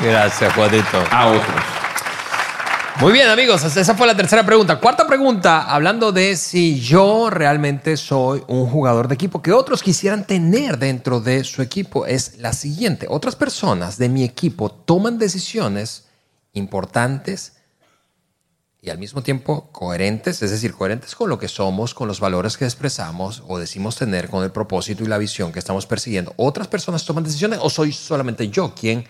Gracias, 0.00 0.52
Juanito. 0.54 1.02
A 1.10 1.26
otros. 1.28 1.62
Muy 3.00 3.12
bien, 3.14 3.28
amigos, 3.30 3.64
esa 3.64 3.94
fue 3.94 4.06
la 4.06 4.16
tercera 4.16 4.44
pregunta. 4.44 4.78
Cuarta 4.78 5.06
pregunta, 5.06 5.62
hablando 5.62 6.12
de 6.12 6.36
si 6.36 6.78
yo 6.78 7.30
realmente 7.30 7.96
soy 7.96 8.44
un 8.46 8.66
jugador 8.66 9.08
de 9.08 9.14
equipo 9.14 9.40
que 9.40 9.52
otros 9.52 9.82
quisieran 9.82 10.24
tener 10.26 10.78
dentro 10.78 11.20
de 11.20 11.42
su 11.42 11.62
equipo, 11.62 12.04
es 12.04 12.38
la 12.38 12.52
siguiente. 12.52 13.06
Otras 13.08 13.34
personas 13.34 13.96
de 13.96 14.10
mi 14.10 14.22
equipo 14.22 14.70
toman 14.70 15.18
decisiones 15.18 16.08
importantes 16.52 17.61
y 18.84 18.90
al 18.90 18.98
mismo 18.98 19.22
tiempo 19.22 19.70
coherentes, 19.70 20.42
es 20.42 20.50
decir, 20.50 20.74
coherentes 20.74 21.14
con 21.14 21.30
lo 21.30 21.38
que 21.38 21.46
somos, 21.46 21.94
con 21.94 22.08
los 22.08 22.18
valores 22.18 22.56
que 22.56 22.64
expresamos 22.64 23.40
o 23.46 23.60
decimos 23.60 23.94
tener, 23.94 24.28
con 24.28 24.42
el 24.42 24.50
propósito 24.50 25.04
y 25.04 25.06
la 25.06 25.18
visión 25.18 25.52
que 25.52 25.60
estamos 25.60 25.86
persiguiendo. 25.86 26.34
¿Otras 26.36 26.66
personas 26.66 27.04
toman 27.04 27.22
decisiones 27.22 27.60
o 27.62 27.70
soy 27.70 27.92
solamente 27.92 28.48
yo 28.48 28.74
quien 28.74 29.04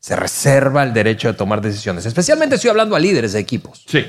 se 0.00 0.16
reserva 0.16 0.82
el 0.82 0.92
derecho 0.92 1.28
de 1.28 1.34
tomar 1.34 1.60
decisiones? 1.60 2.04
Especialmente 2.06 2.56
estoy 2.56 2.70
hablando 2.70 2.96
a 2.96 2.98
líderes 2.98 3.34
de 3.34 3.38
equipos. 3.38 3.84
Sí, 3.86 4.04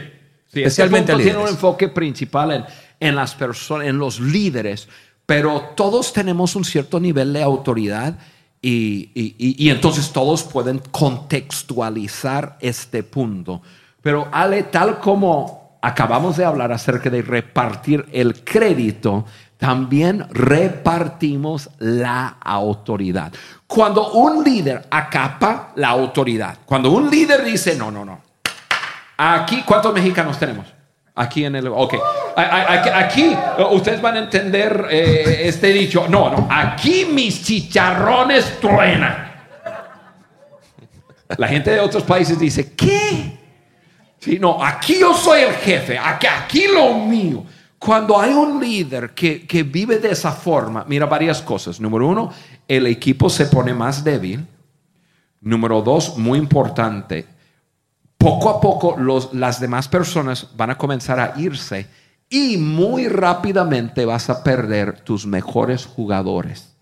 sí 0.51 0.63
especialmente 0.63 1.11
este 1.11 1.23
tiene 1.23 1.37
un 1.37 1.49
enfoque 1.49 1.87
principal 1.87 2.51
en, 2.51 2.65
en 2.99 3.15
las 3.15 3.35
personas, 3.35 3.87
en 3.87 3.99
los 3.99 4.19
líderes, 4.19 4.87
pero 5.27 5.73
todos 5.75 6.13
tenemos 6.13 6.55
un 6.55 6.65
cierto 6.65 6.99
nivel 6.99 7.31
de 7.31 7.43
autoridad. 7.43 8.17
Y, 8.59 9.11
y, 9.13 9.63
y 9.63 9.69
entonces 9.69 10.11
todos 10.11 10.41
pueden 10.41 10.79
contextualizar 10.79 12.57
este 12.59 13.03
punto. 13.03 13.61
Pero 14.05 14.27
Ale, 14.31 14.61
tal 14.61 14.99
como 14.99 15.79
acabamos 15.81 16.37
de 16.37 16.45
hablar 16.45 16.71
acerca 16.71 17.09
de 17.09 17.23
repartir 17.23 18.05
el 18.11 18.43
crédito, 18.43 19.25
también 19.57 20.27
repartimos 20.29 21.71
la 21.79 22.37
autoridad. 22.39 23.33
Cuando 23.65 24.11
un 24.11 24.43
líder 24.43 24.85
acapa 24.91 25.71
la 25.77 25.89
autoridad, 25.89 26.59
cuando 26.67 26.91
un 26.91 27.09
líder 27.09 27.43
dice, 27.43 27.75
no, 27.75 27.89
no, 27.89 28.05
no, 28.05 28.21
aquí, 29.17 29.63
¿cuántos 29.65 29.91
mexicanos 29.91 30.37
tenemos? 30.37 30.67
Aquí 31.15 31.43
en 31.43 31.55
el, 31.55 31.67
ok, 31.69 31.95
aquí, 32.93 33.35
ustedes 33.71 34.03
van 34.03 34.17
a 34.17 34.19
entender 34.19 34.85
eh, 34.91 35.41
este 35.45 35.69
dicho, 35.69 36.05
no, 36.07 36.29
no, 36.29 36.47
aquí 36.51 37.07
mis 37.11 37.43
chicharrones 37.43 38.59
truenan. 38.59 39.33
La 41.37 41.47
gente 41.47 41.71
de 41.71 41.79
otros 41.79 42.03
países 42.03 42.37
dice, 42.37 42.75
¿qué? 42.75 43.34
No, 44.39 44.63
aquí 44.63 44.99
yo 44.99 45.13
soy 45.13 45.41
el 45.41 45.53
jefe, 45.53 45.97
aquí, 45.97 46.27
aquí 46.27 46.63
lo 46.73 46.95
mío. 46.95 47.45
Cuando 47.77 48.19
hay 48.19 48.33
un 48.33 48.59
líder 48.59 49.11
que, 49.13 49.45
que 49.45 49.63
vive 49.63 49.99
de 49.99 50.11
esa 50.11 50.31
forma, 50.31 50.85
mira 50.87 51.05
varias 51.05 51.41
cosas. 51.41 51.79
Número 51.79 52.07
uno, 52.07 52.31
el 52.67 52.87
equipo 52.87 53.29
se 53.29 53.45
pone 53.45 53.73
más 53.73 54.03
débil. 54.03 54.45
Número 55.41 55.81
dos, 55.81 56.17
muy 56.17 56.39
importante, 56.39 57.27
poco 58.17 58.49
a 58.49 58.59
poco 58.59 58.95
los, 58.97 59.31
las 59.33 59.59
demás 59.59 59.87
personas 59.87 60.49
van 60.57 60.71
a 60.71 60.77
comenzar 60.77 61.19
a 61.19 61.33
irse 61.37 61.85
y 62.27 62.57
muy 62.57 63.07
rápidamente 63.07 64.05
vas 64.05 64.31
a 64.31 64.43
perder 64.43 65.01
tus 65.01 65.27
mejores 65.27 65.85
jugadores. 65.85 66.75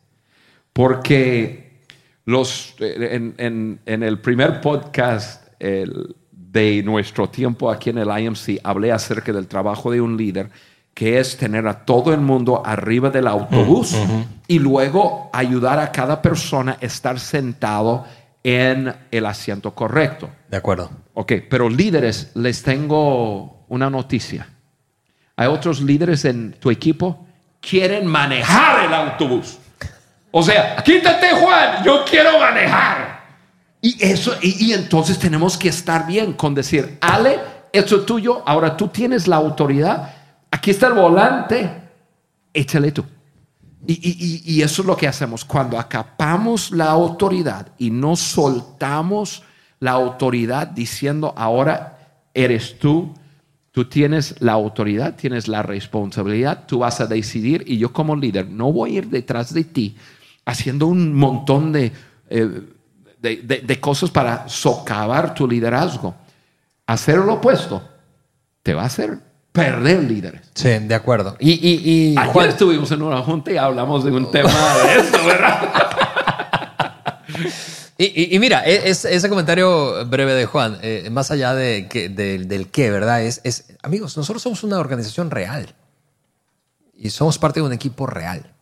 Porque 0.71 1.82
los, 2.23 2.75
en, 2.79 3.36
en, 3.38 3.82
en 3.86 4.03
el 4.03 4.21
primer 4.21 4.62
podcast, 4.62 5.49
el, 5.60 6.15
de 6.53 6.83
nuestro 6.83 7.27
tiempo 7.27 7.71
aquí 7.71 7.89
en 7.89 7.97
el 7.97 8.07
IMC, 8.07 8.59
hablé 8.63 8.91
acerca 8.91 9.33
del 9.33 9.47
trabajo 9.47 9.91
de 9.91 9.99
un 9.99 10.15
líder, 10.15 10.51
que 10.93 11.19
es 11.19 11.35
tener 11.35 11.67
a 11.67 11.83
todo 11.83 12.13
el 12.13 12.21
mundo 12.21 12.61
arriba 12.63 13.09
del 13.09 13.27
autobús 13.27 13.97
y 14.47 14.59
luego 14.59 15.31
ayudar 15.33 15.79
a 15.79 15.91
cada 15.91 16.21
persona 16.21 16.77
a 16.79 16.85
estar 16.85 17.19
sentado 17.19 18.05
en 18.43 18.93
el 19.09 19.25
asiento 19.25 19.73
correcto. 19.73 20.29
De 20.47 20.57
acuerdo. 20.57 20.91
Ok, 21.15 21.33
pero 21.49 21.67
líderes, 21.67 22.31
les 22.35 22.61
tengo 22.61 23.65
una 23.69 23.89
noticia. 23.89 24.47
Hay 25.35 25.47
otros 25.47 25.81
líderes 25.81 26.23
en 26.25 26.53
tu 26.59 26.69
equipo 26.69 27.25
quieren 27.59 28.05
manejar 28.05 28.85
el 28.85 28.93
autobús. 28.93 29.57
O 30.29 30.43
sea, 30.43 30.75
quítate 30.83 31.31
Juan, 31.31 31.83
yo 31.83 32.03
quiero 32.07 32.37
manejar. 32.37 33.22
Y 33.86 33.98
eso, 34.00 34.32
y, 34.41 34.72
entonces 34.72 35.19
tenemos 35.19 35.58
que 35.58 35.67
estar 35.67 36.08
bien 36.08 36.32
con 36.32 36.56
decir, 36.56 36.98
Ale, 37.02 37.38
esto 37.74 37.98
es 37.98 38.06
tuyo, 38.06 38.41
ahora 38.46 38.78
tú 38.78 38.88
tienes 38.88 39.28
la 39.28 39.36
autoridad, 39.36 40.15
aquí 40.50 40.72
está 40.72 40.88
el 40.88 40.93
volante, 40.93 41.69
échale 42.54 42.93
tú. 42.93 43.04
Y, 43.86 44.41
y, 44.46 44.62
eso 44.62 44.84
es 44.84 44.86
lo 44.88 44.96
que 44.96 45.06
hacemos 45.06 45.43
cuando 45.43 45.78
acapamos 45.78 46.72
la 46.72 46.86
autoridad 46.86 47.74
y 47.78 47.89
no 47.89 48.15
soltamos 48.15 49.43
la 49.82 49.91
autoridad 49.91 50.67
diciendo, 50.67 51.34
ahora 51.36 52.22
eres 52.34 52.80
tú, 52.80 53.13
tú 53.74 53.84
tienes 53.84 54.36
la 54.39 54.54
autoridad, 54.54 55.17
tienes 55.17 55.50
la 55.50 55.62
responsabilidad, 55.62 56.67
tú 56.67 56.80
vas 56.80 57.02
a 57.02 57.08
decidir 57.08 57.65
y 57.67 57.80
yo 57.80 57.91
como 57.91 58.15
líder 58.15 58.48
no 58.48 58.72
voy 58.72 58.91
a 58.91 58.98
ir 59.00 59.10
detrás 59.10 59.54
de 59.54 59.65
ti 59.65 59.98
haciendo 60.46 60.88
un 60.88 61.13
montón 61.13 61.74
de... 61.74 61.91
Eh, 62.30 62.62
de, 63.23 63.79
cosas 63.79 64.12
para 64.12 64.47
socavar 64.49 65.33
tu 65.33 65.47
liderazgo. 65.47 66.13
Hacer 66.86 67.17
lo 67.17 67.36
opuesto 67.36 67.81
te 68.62 68.73
va 68.73 68.83
a 68.83 68.86
hacer 68.86 69.17
perder 69.51 70.03
líderes. 70.03 70.41
Sí, 70.53 70.69
de 70.69 70.95
acuerdo. 70.95 71.38
Y, 71.39 71.51
y, 71.51 72.15
Ayer 72.17 72.49
estuvimos 72.49 72.91
en 72.91 73.01
una 73.01 73.21
junta 73.21 73.51
y 73.51 73.57
hablamos 73.57 74.03
de 74.03 74.12
un 74.12 74.29
tema 74.29 74.51
de 74.51 74.99
esto, 74.99 75.25
¿verdad? 75.25 75.73
y, 77.97 78.38
mira, 78.39 78.65
e, 78.65 78.89
ese 78.89 79.29
comentario 79.29 80.05
breve 80.05 80.33
de 80.33 80.45
Juan, 80.45 80.77
eh, 80.81 81.07
más 81.09 81.31
allá 81.31 81.53
de 81.53 81.88
que, 81.88 82.09
del 82.09 82.67
qué, 82.69 82.91
¿verdad? 82.91 83.23
Es, 83.23 83.39
es, 83.45 83.77
amigos, 83.83 84.17
nosotros 84.17 84.41
somos 84.41 84.63
una 84.63 84.79
organización 84.79 85.31
real. 85.31 85.73
y 86.95 87.09
somos 87.09 87.38
parte 87.38 87.62
de 87.62 87.65
un 87.65 87.73
equipo 87.73 88.05
real. 88.05 88.53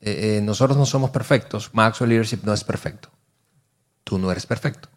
Eh, 0.00 0.38
eh, 0.38 0.40
nosotros 0.42 0.76
no 0.76 0.86
somos 0.86 1.10
perfectos. 1.10 1.70
Maxwell 1.72 2.10
Leadership 2.10 2.40
no 2.44 2.52
es 2.52 2.62
perfecto. 2.62 3.08
Tú 4.04 4.18
no 4.18 4.30
eres 4.30 4.46
perfecto. 4.46 4.88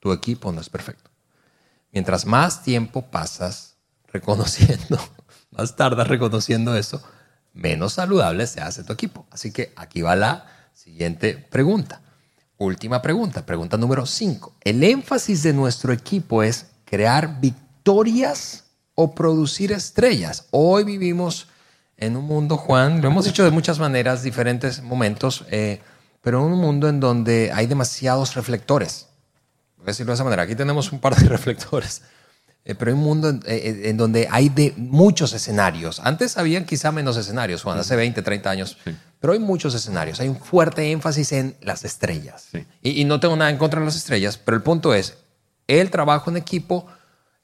Tu 0.00 0.12
equipo 0.12 0.52
no 0.52 0.60
es 0.60 0.68
perfecto. 0.68 1.10
Mientras 1.92 2.26
más 2.26 2.62
tiempo 2.62 3.10
pasas 3.10 3.76
reconociendo, 4.12 4.98
más 5.50 5.76
tardas 5.76 6.08
reconociendo 6.08 6.76
eso, 6.76 7.02
menos 7.52 7.94
saludable 7.94 8.46
se 8.46 8.60
hace 8.60 8.84
tu 8.84 8.92
equipo. 8.92 9.26
Así 9.30 9.52
que 9.52 9.72
aquí 9.76 10.02
va 10.02 10.16
la 10.16 10.46
siguiente 10.72 11.36
pregunta. 11.36 12.00
Última 12.56 13.02
pregunta, 13.02 13.44
pregunta 13.46 13.76
número 13.76 14.06
5. 14.06 14.56
El 14.62 14.82
énfasis 14.82 15.42
de 15.42 15.52
nuestro 15.52 15.92
equipo 15.92 16.42
es 16.42 16.66
crear 16.84 17.40
victorias 17.40 18.64
o 18.94 19.14
producir 19.14 19.72
estrellas. 19.72 20.46
Hoy 20.50 20.84
vivimos 20.84 21.48
en 21.96 22.16
un 22.16 22.24
mundo, 22.24 22.56
Juan, 22.56 23.00
lo 23.00 23.08
hemos 23.08 23.24
dicho 23.24 23.44
de 23.44 23.50
muchas 23.50 23.78
maneras, 23.78 24.22
diferentes 24.22 24.82
momentos, 24.82 25.44
eh, 25.50 25.80
pero 26.24 26.38
en 26.38 26.54
un 26.54 26.58
mundo 26.58 26.88
en 26.88 26.98
donde 27.00 27.52
hay 27.52 27.66
demasiados 27.66 28.34
reflectores. 28.34 29.08
Voy 29.76 29.84
a 29.84 29.86
decirlo 29.88 30.12
de 30.12 30.14
esa 30.14 30.24
manera. 30.24 30.42
Aquí 30.42 30.56
tenemos 30.56 30.90
un 30.90 30.98
par 30.98 31.14
de 31.14 31.28
reflectores, 31.28 32.00
eh, 32.64 32.74
pero 32.74 32.90
hay 32.90 32.96
un 32.96 33.04
mundo 33.04 33.28
eh, 33.44 33.82
en, 33.84 33.98
donde 33.98 34.26
hay 34.30 34.48
de 34.48 34.72
muchos 34.78 35.34
escenarios. 35.34 36.00
Antes 36.00 36.38
habían 36.38 36.64
quizá 36.64 36.90
menos 36.92 37.18
escenarios, 37.18 37.62
Juan, 37.62 37.78
hace 37.78 37.94
20, 37.94 38.22
30 38.22 38.50
años, 38.50 38.78
pero 39.20 39.34
hay 39.34 39.38
muchos 39.38 39.74
escenarios. 39.74 40.18
Hay 40.18 40.28
un 40.28 40.40
fuerte 40.40 40.90
énfasis 40.90 41.32
en 41.32 41.56
las 41.60 41.84
estrellas. 41.84 42.48
Y, 42.82 43.02
y 43.02 43.04
no 43.04 43.20
tengo 43.20 43.36
nada 43.36 43.50
en 43.50 43.58
contra 43.58 43.78
de 43.80 43.86
las 43.86 43.96
estrellas, 43.96 44.38
pero 44.38 44.56
el 44.56 44.62
punto 44.62 44.94
es, 44.94 45.18
el 45.66 45.90
trabajo 45.90 46.30
en 46.30 46.38
equipo 46.38 46.86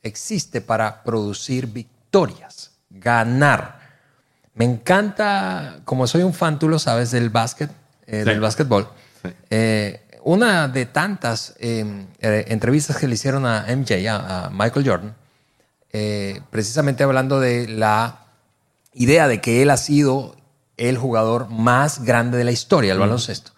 existe 0.02 0.62
para 0.62 1.02
producir 1.02 1.66
victorias, 1.66 2.70
ganar. 2.88 3.78
Me 4.54 4.64
encanta, 4.64 5.80
como 5.84 6.06
soy 6.06 6.22
un 6.22 6.32
fan, 6.32 6.58
tú 6.58 6.66
lo 6.66 6.78
sabes, 6.78 7.10
del 7.10 7.28
básquet, 7.28 7.70
eh, 8.10 8.24
del 8.24 8.40
básquetbol. 8.40 8.88
Eh, 9.50 10.00
una 10.24 10.68
de 10.68 10.86
tantas 10.86 11.54
eh, 11.58 12.06
entrevistas 12.20 12.96
que 12.96 13.08
le 13.08 13.14
hicieron 13.14 13.46
a 13.46 13.66
MJ, 13.74 14.08
a, 14.08 14.50
Michael 14.52 14.86
Jordan, 14.86 15.14
precisamente 16.50 17.02
hablando 17.02 17.40
de 17.40 17.68
la 17.68 18.26
idea 18.92 19.28
de 19.28 19.40
que 19.40 19.62
él 19.62 19.70
ha 19.70 19.76
sido 19.76 20.36
el 20.76 20.98
jugador 20.98 21.48
más 21.48 22.04
grande 22.04 22.38
de 22.38 22.44
la 22.44 22.52
historia 22.52 22.90
del 22.90 23.00
baloncesto 23.00 23.52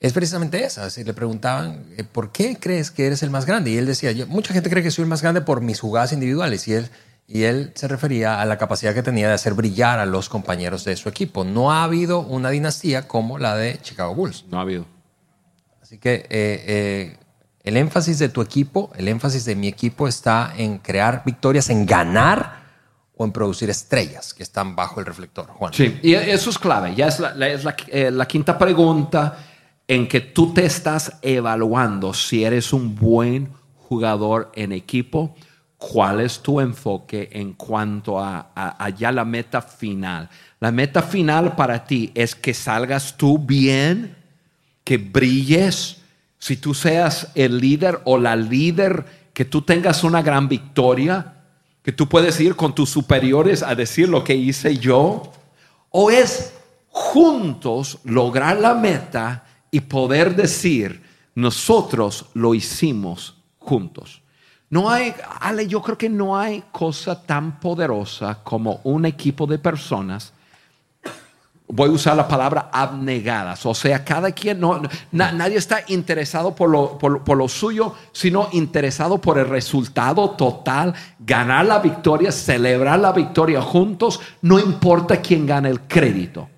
es 0.00 0.12
precisamente 0.12 0.62
esa. 0.64 0.90
Si 0.90 1.04
le 1.04 1.14
preguntaban, 1.14 1.84
¿por 2.12 2.30
qué 2.30 2.58
crees 2.58 2.90
que 2.90 3.06
eres 3.06 3.22
el 3.22 3.30
más 3.30 3.46
grande? 3.46 3.70
Y 3.70 3.78
él 3.78 3.86
decía, 3.86 4.12
mucha 4.26 4.52
gente 4.52 4.70
cree 4.70 4.82
que 4.82 4.90
soy 4.90 5.02
el 5.02 5.08
más 5.08 5.22
grande 5.22 5.40
por 5.40 5.60
mis 5.60 5.80
jugadas 5.80 6.12
individuales. 6.12 6.68
Y 6.68 6.74
él, 6.74 6.90
y 7.28 7.42
él 7.44 7.72
se 7.74 7.88
refería 7.88 8.40
a 8.40 8.44
la 8.44 8.56
capacidad 8.56 8.94
que 8.94 9.02
tenía 9.02 9.28
de 9.28 9.34
hacer 9.34 9.54
brillar 9.54 9.98
a 9.98 10.06
los 10.06 10.28
compañeros 10.28 10.84
de 10.84 10.96
su 10.96 11.08
equipo. 11.08 11.44
No 11.44 11.72
ha 11.72 11.82
habido 11.82 12.20
una 12.20 12.50
dinastía 12.50 13.08
como 13.08 13.38
la 13.38 13.56
de 13.56 13.78
Chicago 13.82 14.14
Bulls. 14.14 14.44
No 14.48 14.58
ha 14.58 14.62
habido. 14.62 14.86
Así 15.82 15.98
que 15.98 16.14
eh, 16.14 16.26
eh, 16.30 17.16
el 17.64 17.76
énfasis 17.76 18.18
de 18.18 18.28
tu 18.28 18.42
equipo, 18.42 18.92
el 18.96 19.08
énfasis 19.08 19.44
de 19.44 19.56
mi 19.56 19.66
equipo 19.66 20.06
está 20.06 20.52
en 20.56 20.78
crear 20.78 21.22
victorias, 21.24 21.68
en 21.68 21.84
ganar 21.84 22.64
o 23.16 23.24
en 23.24 23.32
producir 23.32 23.70
estrellas 23.70 24.32
que 24.32 24.42
están 24.42 24.76
bajo 24.76 25.00
el 25.00 25.06
reflector. 25.06 25.46
Juan. 25.48 25.72
Sí, 25.72 25.98
y 26.02 26.14
eso 26.14 26.50
es 26.50 26.58
clave. 26.58 26.94
Ya 26.94 27.08
es 27.08 27.18
la, 27.18 27.34
es 27.48 27.64
la 28.14 28.28
quinta 28.28 28.56
pregunta 28.56 29.38
en 29.88 30.06
que 30.08 30.20
tú 30.20 30.52
te 30.52 30.64
estás 30.64 31.12
evaluando 31.22 32.12
si 32.14 32.44
eres 32.44 32.72
un 32.72 32.94
buen 32.94 33.52
jugador 33.76 34.52
en 34.54 34.72
equipo, 34.72 35.34
cuál 35.78 36.20
es 36.20 36.40
tu 36.40 36.60
enfoque 36.60 37.28
en 37.32 37.52
cuanto 37.52 38.18
a, 38.18 38.50
allá 38.78 39.12
la 39.12 39.24
meta 39.24 39.60
final. 39.60 40.28
La 40.60 40.70
meta 40.70 41.02
final 41.02 41.54
para 41.54 41.84
ti 41.84 42.10
es 42.14 42.34
que 42.34 42.54
salgas 42.54 43.16
tú 43.16 43.38
bien, 43.38 44.16
que 44.84 44.98
brilles, 44.98 45.98
si 46.38 46.56
tú 46.56 46.74
seas 46.74 47.28
el 47.34 47.58
líder 47.58 48.00
o 48.04 48.18
la 48.18 48.36
líder, 48.36 49.04
que 49.32 49.44
tú 49.44 49.62
tengas 49.62 50.02
una 50.02 50.22
gran 50.22 50.48
victoria, 50.48 51.34
que 51.82 51.92
tú 51.92 52.08
puedes 52.08 52.40
ir 52.40 52.56
con 52.56 52.74
tus 52.74 52.90
superiores 52.90 53.62
a 53.62 53.74
decir 53.74 54.08
lo 54.08 54.24
que 54.24 54.34
hice 54.34 54.78
yo, 54.78 55.32
o 55.90 56.10
es 56.10 56.54
juntos 56.88 57.98
lograr 58.04 58.58
la 58.58 58.74
meta 58.74 59.44
y 59.70 59.80
poder 59.80 60.34
decir, 60.34 61.02
nosotros 61.34 62.26
lo 62.32 62.54
hicimos 62.54 63.36
juntos. 63.58 64.22
No 64.68 64.90
hay, 64.90 65.14
Ale, 65.40 65.66
yo 65.66 65.80
creo 65.80 65.96
que 65.96 66.08
no 66.08 66.36
hay 66.36 66.64
cosa 66.72 67.22
tan 67.22 67.60
poderosa 67.60 68.40
como 68.42 68.80
un 68.84 69.06
equipo 69.06 69.46
de 69.46 69.58
personas. 69.58 70.32
Voy 71.68 71.88
a 71.88 71.92
usar 71.92 72.16
la 72.16 72.28
palabra 72.28 72.70
abnegadas, 72.72 73.66
o 73.66 73.74
sea, 73.74 74.04
cada 74.04 74.30
quien, 74.30 74.60
no, 74.60 74.80
nadie 75.10 75.56
está 75.56 75.80
interesado 75.88 76.54
por 76.54 76.70
lo, 76.70 76.96
por 76.96 77.36
lo 77.36 77.48
suyo, 77.48 77.92
sino 78.12 78.48
interesado 78.52 79.18
por 79.18 79.36
el 79.36 79.48
resultado 79.48 80.30
total, 80.30 80.94
ganar 81.18 81.66
la 81.66 81.80
victoria, 81.80 82.30
celebrar 82.30 83.00
la 83.00 83.10
victoria 83.10 83.60
juntos, 83.60 84.20
no 84.42 84.60
importa 84.60 85.20
quién 85.20 85.44
gane 85.44 85.68
el 85.68 85.80
crédito. 85.80 86.48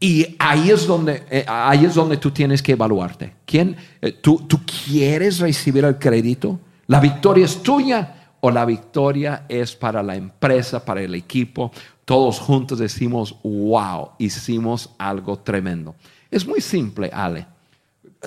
Y 0.00 0.36
ahí 0.38 0.70
es 0.70 0.86
donde, 0.86 1.24
eh, 1.30 1.44
ahí 1.46 1.84
es 1.84 1.94
donde 1.94 2.16
tú 2.16 2.30
tienes 2.30 2.62
que 2.62 2.72
evaluarte. 2.72 3.34
¿Quién, 3.44 3.76
eh, 4.00 4.12
tú, 4.12 4.44
¿Tú 4.46 4.60
quieres 4.64 5.38
recibir 5.38 5.84
el 5.84 5.98
crédito? 5.98 6.58
¿La 6.88 7.00
victoria 7.00 7.44
es 7.44 7.62
tuya 7.62 8.32
o 8.40 8.50
la 8.50 8.64
victoria 8.64 9.44
es 9.48 9.76
para 9.76 10.02
la 10.02 10.16
empresa, 10.16 10.84
para 10.84 11.02
el 11.02 11.14
equipo? 11.14 11.70
Todos 12.04 12.40
juntos 12.40 12.78
decimos, 12.78 13.36
wow, 13.42 14.12
hicimos 14.18 14.90
algo 14.96 15.38
tremendo. 15.38 15.94
Es 16.30 16.46
muy 16.46 16.62
simple, 16.62 17.10
Ale. 17.12 17.46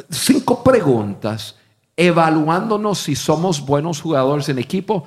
Cinco 0.10 0.64
preguntas 0.64 1.56
evaluándonos 1.98 3.00
si 3.00 3.16
somos 3.16 3.66
buenos 3.66 4.00
jugadores 4.00 4.48
en 4.50 4.60
equipo 4.60 5.06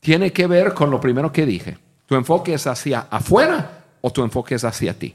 tiene 0.00 0.30
que 0.30 0.46
ver 0.46 0.74
con 0.74 0.90
lo 0.90 1.00
primero 1.00 1.32
que 1.32 1.46
dije. 1.46 1.78
¿Tu 2.04 2.14
enfoque 2.14 2.52
es 2.52 2.66
hacia 2.66 3.06
afuera 3.10 3.84
o 4.02 4.10
tu 4.10 4.22
enfoque 4.22 4.56
es 4.56 4.64
hacia 4.64 4.98
ti? 4.98 5.14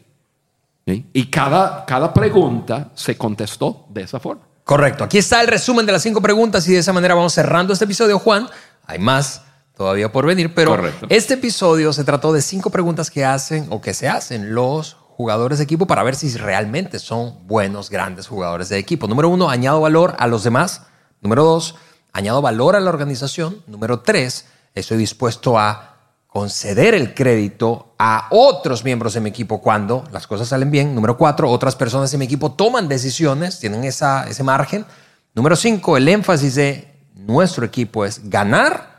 Y 0.86 1.26
cada, 1.28 1.86
cada 1.86 2.12
pregunta 2.12 2.90
se 2.96 3.16
contestó 3.18 3.86
de 3.90 4.02
esa 4.02 4.20
forma. 4.20 4.47
Correcto. 4.68 5.06
Aquí 5.06 5.18
está 5.18 5.40
el 5.40 5.48
resumen 5.48 5.86
de 5.86 5.94
las 5.94 6.02
cinco 6.02 6.22
preguntas 6.22 6.68
y 6.68 6.74
de 6.74 6.80
esa 6.80 6.92
manera 6.92 7.16
vamos 7.16 7.32
cerrando 7.32 7.72
este 7.72 7.86
episodio, 7.86 8.20
Juan. 8.20 8.50
Hay 8.86 9.00
más 9.00 9.44
todavía 9.78 10.12
por 10.12 10.26
venir, 10.26 10.54
pero 10.54 10.78
este 11.08 11.36
episodio 11.36 11.94
se 11.94 12.04
trató 12.04 12.34
de 12.34 12.42
cinco 12.42 12.70
preguntas 12.70 13.10
que 13.10 13.24
hacen 13.24 13.68
o 13.70 13.80
que 13.80 13.94
se 13.94 14.10
hacen 14.10 14.54
los 14.54 14.98
jugadores 15.16 15.60
de 15.60 15.64
equipo 15.64 15.88
para 15.88 16.04
ver 16.04 16.18
si 16.18 16.36
realmente 16.36 17.00
son 17.00 17.48
buenos, 17.48 17.90
grandes 17.90 18.28
jugadores 18.28 18.68
de 18.68 18.78
equipo. 18.78 19.08
Número 19.08 19.30
uno, 19.30 19.50
añado 19.50 19.80
valor 19.80 20.18
a 20.20 20.28
los 20.28 20.44
demás. 20.44 20.82
Número 21.22 21.46
dos, 21.46 21.76
añado 22.12 22.42
valor 22.42 22.76
a 22.76 22.82
la 22.82 22.90
organización. 22.90 23.64
Número 23.68 24.02
tres, 24.02 24.48
estoy 24.76 24.98
dispuesto 24.98 25.58
a 25.58 25.97
conceder 26.28 26.94
el 26.94 27.14
crédito 27.14 27.96
a 27.98 28.28
otros 28.32 28.84
miembros 28.84 29.14
de 29.14 29.22
mi 29.22 29.30
equipo 29.30 29.62
cuando 29.62 30.04
las 30.12 30.28
cosas 30.28 30.50
salen 30.50 30.70
bien. 30.70 30.94
Número 30.94 31.18
cuatro, 31.18 31.50
otras 31.50 31.76
personas 31.76 32.12
de 32.12 32.18
mi 32.18 32.26
equipo 32.26 32.52
toman 32.52 32.88
decisiones, 32.88 33.60
tienen 33.60 33.84
esa, 33.84 34.28
ese 34.28 34.44
margen. 34.44 34.86
Número 35.34 35.56
cinco, 35.56 35.98
el 35.98 36.08
énfasis 36.08 36.56
de 36.56 36.94
nuestro 37.16 37.66
equipo 37.66 38.06
es 38.06 38.30
ganar 38.30 38.98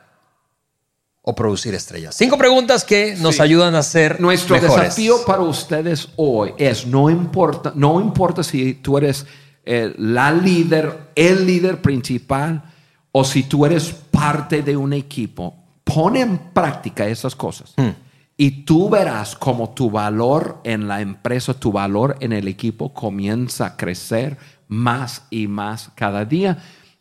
o 1.23 1.35
producir 1.35 1.75
estrellas. 1.75 2.15
Cinco 2.17 2.39
preguntas 2.39 2.85
que 2.85 3.15
nos 3.17 3.39
ayudan 3.39 3.75
a 3.75 3.83
ser 3.83 4.19
Nuestro 4.19 4.59
desafío 4.59 5.25
para 5.27 5.43
ustedes 5.43 6.09
hoy 6.17 6.55
es, 6.57 6.87
no 6.87 7.11
importa, 7.11 7.73
no 7.75 8.01
importa 8.01 8.43
si 8.43 8.75
tú 8.75 8.97
eres 8.97 9.27
eh, 9.65 9.95
la 9.99 10.33
líder, 10.33 11.11
el 11.15 11.47
líder 11.47 11.83
principal, 11.83 12.63
o 13.13 13.25
si 13.25 13.43
tú 13.43 13.67
eres 13.67 13.93
parte 13.93 14.63
de 14.63 14.77
un 14.77 14.95
equipo, 14.95 15.55
Pone 15.95 16.21
en 16.21 16.39
práctica 16.39 17.07
esas 17.07 17.35
cosas. 17.35 17.73
Hmm. 17.77 17.91
Y 18.37 18.63
tú 18.65 18.89
verás 18.89 19.35
como 19.35 19.71
tu 19.71 19.91
valor 19.91 20.61
en 20.63 20.87
la 20.87 21.01
empresa, 21.01 21.55
tu 21.55 21.73
valor 21.73 22.17
en 22.21 22.33
el 22.33 22.47
equipo 22.47 22.95
comienza 22.95 23.67
a 23.67 23.77
crecer 23.77 24.39
más 24.69 25.23
y 25.31 25.49
más 25.49 25.91
cada 25.97 26.25
día. 26.25 26.59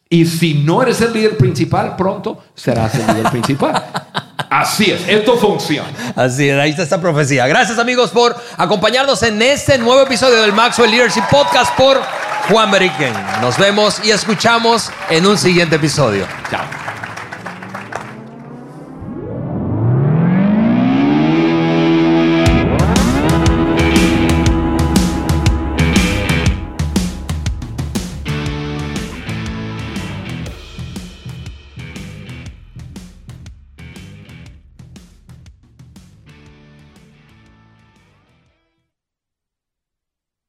Y 0.09 0.25
si 0.25 0.55
no 0.55 0.81
eres 0.81 1.01
el 1.01 1.13
líder 1.13 1.37
principal, 1.37 1.95
pronto 1.95 2.43
serás 2.55 2.95
el 2.95 3.05
líder 3.07 3.29
principal. 3.29 3.85
Así 4.49 4.89
es, 4.89 5.07
esto 5.07 5.37
funciona. 5.37 5.89
Así 6.15 6.49
es, 6.49 6.57
ahí 6.57 6.69
está 6.71 6.83
esta 6.83 7.01
profecía. 7.01 7.45
Gracias 7.47 7.77
amigos 7.77 8.11
por 8.11 8.35
acompañarnos 8.57 9.21
en 9.23 9.41
este 9.41 9.77
nuevo 9.77 10.01
episodio 10.01 10.41
del 10.41 10.53
Maxwell 10.53 10.89
Leadership 10.89 11.23
Podcast 11.29 11.75
por 11.75 12.01
Juan 12.49 12.71
Beriken. 12.71 13.13
Nos 13.41 13.57
vemos 13.57 14.01
y 14.03 14.11
escuchamos 14.11 14.89
en 15.09 15.25
un 15.27 15.37
siguiente 15.37 15.75
episodio. 15.75 16.25
Chao. 16.49 16.86